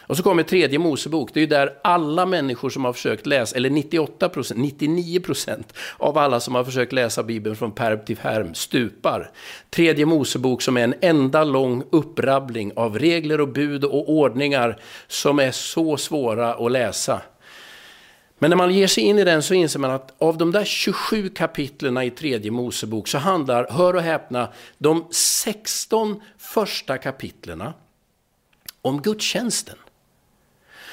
Och 0.07 0.17
så 0.17 0.23
kommer 0.23 0.43
tredje 0.43 0.79
Mosebok, 0.79 1.33
det 1.33 1.39
är 1.39 1.41
ju 1.41 1.47
där 1.47 1.73
alla 1.83 2.25
människor 2.25 2.69
som 2.69 2.85
har 2.85 2.93
försökt 2.93 3.25
läsa, 3.25 3.55
eller 3.55 3.69
98 3.69 4.29
procent, 4.29 4.59
99 4.59 5.19
procent 5.19 5.73
av 5.97 6.17
alla 6.17 6.39
som 6.39 6.55
har 6.55 6.63
försökt 6.63 6.93
läsa 6.93 7.23
Bibeln 7.23 7.55
från 7.55 7.71
perm 7.71 7.99
till 8.05 8.17
perm 8.17 8.53
stupar. 8.53 9.31
Tredje 9.69 10.05
Mosebok 10.05 10.61
som 10.61 10.77
är 10.77 10.83
en 10.83 10.95
enda 11.01 11.43
lång 11.43 11.83
upprabbling 11.89 12.71
av 12.75 12.99
regler 12.99 13.41
och 13.41 13.47
bud 13.47 13.83
och 13.83 14.09
ordningar 14.09 14.79
som 15.07 15.39
är 15.39 15.51
så 15.51 15.97
svåra 15.97 16.53
att 16.53 16.71
läsa. 16.71 17.21
Men 18.39 18.49
när 18.49 18.57
man 18.57 18.73
ger 18.73 18.87
sig 18.87 19.03
in 19.03 19.19
i 19.19 19.23
den 19.23 19.43
så 19.43 19.53
inser 19.53 19.79
man 19.79 19.91
att 19.91 20.13
av 20.17 20.37
de 20.37 20.51
där 20.51 20.65
27 20.65 21.29
kapitlerna 21.29 22.05
i 22.05 22.11
tredje 22.11 22.51
Mosebok 22.51 23.07
så 23.07 23.17
handlar, 23.17 23.67
hör 23.69 23.93
och 23.93 24.01
häpna, 24.01 24.47
de 24.77 25.07
16 25.11 26.21
första 26.37 26.97
kapitlerna 26.97 27.73
om 28.81 29.01
gudstjänsten 29.01 29.75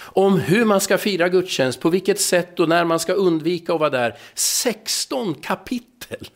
om 0.05 0.39
hur 0.41 0.65
man 0.65 0.81
ska 0.81 0.99
fira 0.99 1.29
gudstjänst, 1.29 1.81
på 1.81 1.91
vilket 1.91 2.21
sätt 2.21 2.61
och 2.61 2.69
när 2.69 2.85
man 2.85 3.01
ska 3.01 3.13
undvika 3.13 3.75
att 3.75 3.81
vara 3.81 3.91
där. 3.91 4.19
16 4.35 5.35
kapitel! 5.35 6.29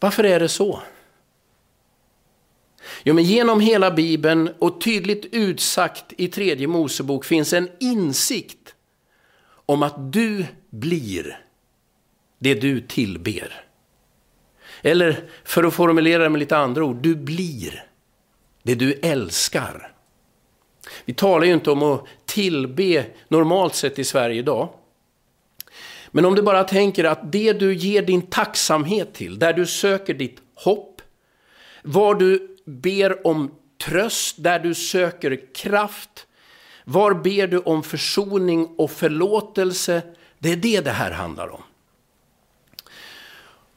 Varför 0.00 0.24
är 0.24 0.40
det 0.40 0.48
så? 0.48 0.82
Jo, 3.02 3.14
men 3.14 3.24
genom 3.24 3.60
hela 3.60 3.90
Bibeln 3.90 4.50
och 4.58 4.80
tydligt 4.80 5.26
utsagt 5.32 6.04
i 6.16 6.28
tredje 6.28 6.66
Mosebok 6.66 7.24
finns 7.24 7.52
en 7.52 7.68
insikt 7.80 8.74
om 9.66 9.82
att 9.82 10.12
du 10.12 10.46
blir 10.70 11.38
det 12.38 12.54
du 12.54 12.80
tillber. 12.80 13.64
Eller 14.82 15.28
för 15.44 15.64
att 15.64 15.74
formulera 15.74 16.22
det 16.22 16.28
med 16.28 16.38
lite 16.38 16.56
andra 16.56 16.84
ord, 16.84 16.96
du 16.96 17.16
blir 17.16 17.84
det 18.62 18.74
du 18.74 18.92
älskar. 18.92 19.91
Vi 21.04 21.14
talar 21.14 21.46
ju 21.46 21.52
inte 21.52 21.70
om 21.70 21.82
att 21.82 22.04
tillbe 22.26 23.04
normalt 23.28 23.74
sett 23.74 23.98
i 23.98 24.04
Sverige 24.04 24.38
idag. 24.38 24.68
Men 26.10 26.24
om 26.24 26.34
du 26.34 26.42
bara 26.42 26.64
tänker 26.64 27.04
att 27.04 27.32
det 27.32 27.52
du 27.52 27.74
ger 27.74 28.02
din 28.02 28.22
tacksamhet 28.22 29.14
till, 29.14 29.38
där 29.38 29.52
du 29.52 29.66
söker 29.66 30.14
ditt 30.14 30.38
hopp, 30.54 31.02
var 31.82 32.14
du 32.14 32.56
ber 32.64 33.26
om 33.26 33.50
tröst, 33.84 34.36
där 34.38 34.58
du 34.58 34.74
söker 34.74 35.54
kraft, 35.54 36.26
var 36.84 37.14
ber 37.14 37.46
du 37.46 37.58
om 37.58 37.82
försoning 37.82 38.66
och 38.78 38.90
förlåtelse, 38.90 40.02
det 40.38 40.52
är 40.52 40.56
det 40.56 40.80
det 40.80 40.90
här 40.90 41.10
handlar 41.10 41.48
om. 41.48 41.62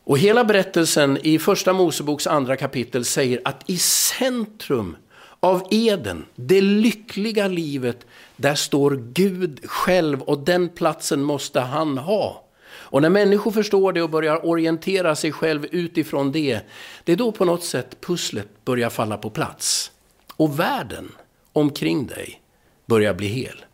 Och 0.04 0.18
hela 0.18 0.44
berättelsen 0.44 1.18
i 1.24 1.40
första 1.40 1.74
Moseboks 1.74 2.28
andra 2.28 2.56
kapitel 2.56 3.06
säger 3.06 3.42
att 3.46 3.70
i 3.70 3.78
centrum 3.78 4.98
av 5.46 5.68
Eden, 5.72 6.26
det 6.36 6.62
lyckliga 6.62 7.48
livet, 7.48 8.06
där 8.38 8.56
står 8.56 9.04
Gud 9.14 9.60
själv 9.66 10.22
och 10.22 10.40
den 10.40 10.70
platsen 10.70 11.24
måste 11.24 11.60
han 11.60 11.98
ha. 11.98 12.44
Och 12.68 13.02
när 13.02 13.10
människor 13.10 13.52
förstår 13.52 13.94
det 13.94 14.02
och 14.02 14.10
börjar 14.10 14.46
orientera 14.46 15.16
sig 15.16 15.32
själv 15.32 15.66
utifrån 15.72 16.32
det, 16.32 16.60
det 17.04 17.12
är 17.12 17.16
då 17.16 17.32
på 17.32 17.46
något 17.46 17.64
sätt 17.64 18.02
pusslet 18.02 18.48
börjar 18.66 18.90
falla 18.90 19.18
på 19.18 19.30
plats. 19.30 19.92
Och 20.36 20.60
världen 20.60 21.12
omkring 21.54 22.08
dig 22.08 22.42
börjar 22.86 23.14
bli 23.14 23.28
hel. 23.28 23.66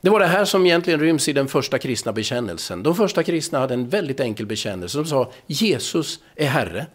Det 0.00 0.10
var 0.10 0.20
det 0.20 0.26
här 0.26 0.44
som 0.44 0.66
egentligen 0.66 1.00
ryms 1.00 1.28
i 1.28 1.32
den 1.32 1.48
första 1.48 1.78
kristna 1.78 2.12
bekännelsen. 2.12 2.82
De 2.82 2.94
första 2.94 3.22
kristna 3.22 3.58
hade 3.58 3.74
en 3.74 3.88
väldigt 3.88 4.20
enkel 4.20 4.46
bekännelse. 4.46 4.98
De 4.98 5.06
sa 5.06 5.32
Jesus 5.46 6.20
är 6.36 6.46
Herre. 6.46 6.86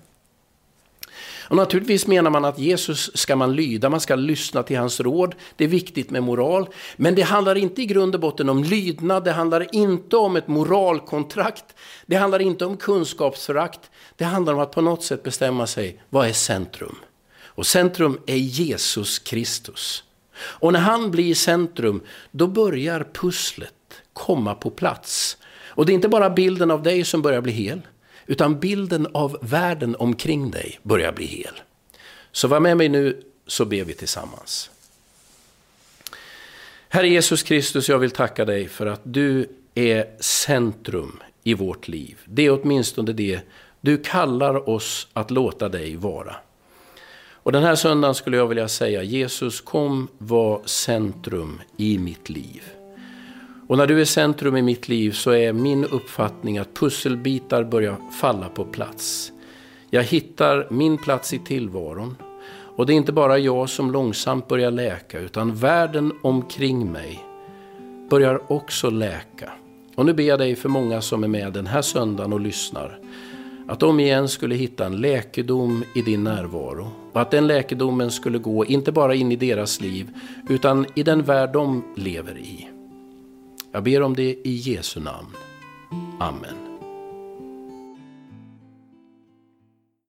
Och 1.53 1.57
naturligtvis 1.57 2.07
menar 2.07 2.31
man 2.31 2.45
att 2.45 2.59
Jesus 2.59 3.17
ska 3.17 3.35
man 3.35 3.55
lyda, 3.55 3.89
man 3.89 3.99
ska 3.99 4.15
lyssna 4.15 4.63
till 4.63 4.77
hans 4.77 4.99
råd. 4.99 5.35
Det 5.55 5.63
är 5.63 5.67
viktigt 5.67 6.11
med 6.11 6.23
moral. 6.23 6.69
Men 6.95 7.15
det 7.15 7.21
handlar 7.21 7.55
inte 7.55 7.81
i 7.81 7.85
grund 7.85 8.15
och 8.15 8.21
botten 8.21 8.49
om 8.49 8.63
lydnad, 8.63 9.23
det 9.23 9.31
handlar 9.31 9.75
inte 9.75 10.17
om 10.17 10.35
ett 10.35 10.47
moralkontrakt. 10.47 11.65
Det 12.05 12.15
handlar 12.15 12.41
inte 12.41 12.65
om 12.65 12.77
kunskapsförakt. 12.77 13.79
Det 14.15 14.25
handlar 14.25 14.53
om 14.53 14.59
att 14.59 14.71
på 14.71 14.81
något 14.81 15.03
sätt 15.03 15.23
bestämma 15.23 15.67
sig, 15.67 16.01
vad 16.09 16.27
är 16.27 16.33
centrum? 16.33 16.95
Och 17.45 17.65
centrum 17.65 18.19
är 18.25 18.35
Jesus 18.35 19.19
Kristus. 19.19 20.03
Och 20.35 20.73
när 20.73 20.79
han 20.79 21.11
blir 21.11 21.35
centrum, 21.35 22.01
då 22.31 22.47
börjar 22.47 23.07
pusslet 23.13 23.73
komma 24.13 24.55
på 24.55 24.69
plats. 24.69 25.37
Och 25.67 25.85
det 25.85 25.91
är 25.91 25.95
inte 25.95 26.09
bara 26.09 26.29
bilden 26.29 26.71
av 26.71 26.83
dig 26.83 27.03
som 27.03 27.21
börjar 27.21 27.41
bli 27.41 27.51
hel. 27.51 27.81
Utan 28.25 28.59
bilden 28.59 29.07
av 29.13 29.37
världen 29.41 29.95
omkring 29.99 30.51
dig 30.51 30.79
börjar 30.83 31.11
bli 31.11 31.25
hel. 31.25 31.53
Så 32.31 32.47
var 32.47 32.59
med 32.59 32.77
mig 32.77 32.89
nu 32.89 33.23
så 33.47 33.65
ber 33.65 33.83
vi 33.83 33.93
tillsammans. 33.93 34.69
Herre 36.89 37.07
Jesus 37.07 37.43
Kristus, 37.43 37.89
jag 37.89 37.99
vill 37.99 38.11
tacka 38.11 38.45
dig 38.45 38.67
för 38.67 38.85
att 38.85 39.01
du 39.03 39.49
är 39.75 40.07
centrum 40.19 41.19
i 41.43 41.53
vårt 41.53 41.87
liv. 41.87 42.17
Det 42.25 42.45
är 42.45 42.61
åtminstone 42.61 43.13
det 43.13 43.39
du 43.81 43.97
kallar 43.97 44.69
oss 44.69 45.07
att 45.13 45.31
låta 45.31 45.69
dig 45.69 45.95
vara. 45.95 46.35
Och 47.43 47.51
den 47.51 47.63
här 47.63 47.75
söndagen 47.75 48.15
skulle 48.15 48.37
jag 48.37 48.47
vilja 48.47 48.67
säga, 48.67 49.03
Jesus 49.03 49.61
kom 49.61 50.07
var 50.17 50.61
centrum 50.65 51.61
i 51.77 51.97
mitt 51.97 52.29
liv. 52.29 52.63
Och 53.67 53.77
när 53.77 53.87
du 53.87 54.01
är 54.01 54.05
centrum 54.05 54.57
i 54.57 54.61
mitt 54.61 54.89
liv 54.89 55.11
så 55.11 55.31
är 55.31 55.53
min 55.53 55.85
uppfattning 55.85 56.57
att 56.57 56.73
pusselbitar 56.73 57.63
börjar 57.63 57.95
falla 58.21 58.49
på 58.49 58.65
plats. 58.65 59.31
Jag 59.89 60.03
hittar 60.03 60.67
min 60.69 60.97
plats 60.97 61.33
i 61.33 61.39
tillvaron. 61.39 62.15
Och 62.75 62.85
det 62.85 62.93
är 62.93 62.95
inte 62.95 63.11
bara 63.11 63.37
jag 63.37 63.69
som 63.69 63.91
långsamt 63.91 64.47
börjar 64.47 64.71
läka, 64.71 65.19
utan 65.19 65.55
världen 65.55 66.11
omkring 66.21 66.91
mig 66.91 67.23
börjar 68.09 68.51
också 68.51 68.89
läka. 68.89 69.49
Och 69.95 70.05
nu 70.05 70.13
ber 70.13 70.23
jag 70.23 70.39
dig 70.39 70.55
för 70.55 70.69
många 70.69 71.01
som 71.01 71.23
är 71.23 71.27
med 71.27 71.53
den 71.53 71.67
här 71.67 71.81
söndagen 71.81 72.33
och 72.33 72.39
lyssnar, 72.39 72.99
Att 73.67 73.79
de 73.79 73.99
igen 73.99 74.29
skulle 74.29 74.55
hitta 74.55 74.85
en 74.85 75.01
läkedom 75.01 75.83
i 75.95 76.01
din 76.01 76.23
närvaro. 76.23 76.87
Och 77.13 77.21
att 77.21 77.31
den 77.31 77.47
läkedomen 77.47 78.11
skulle 78.11 78.37
gå 78.37 78.65
inte 78.65 78.91
bara 78.91 79.15
in 79.15 79.31
i 79.31 79.35
deras 79.35 79.81
liv, 79.81 80.07
utan 80.49 80.85
i 80.95 81.03
den 81.03 81.23
värld 81.23 81.53
de 81.53 81.83
lever 81.95 82.37
i. 82.37 82.72
Jag 83.73 83.83
ber 83.83 84.01
om 84.01 84.15
det 84.15 84.35
i 84.43 84.55
Jesu 84.55 84.99
namn. 84.99 85.27
Amen. 86.19 86.62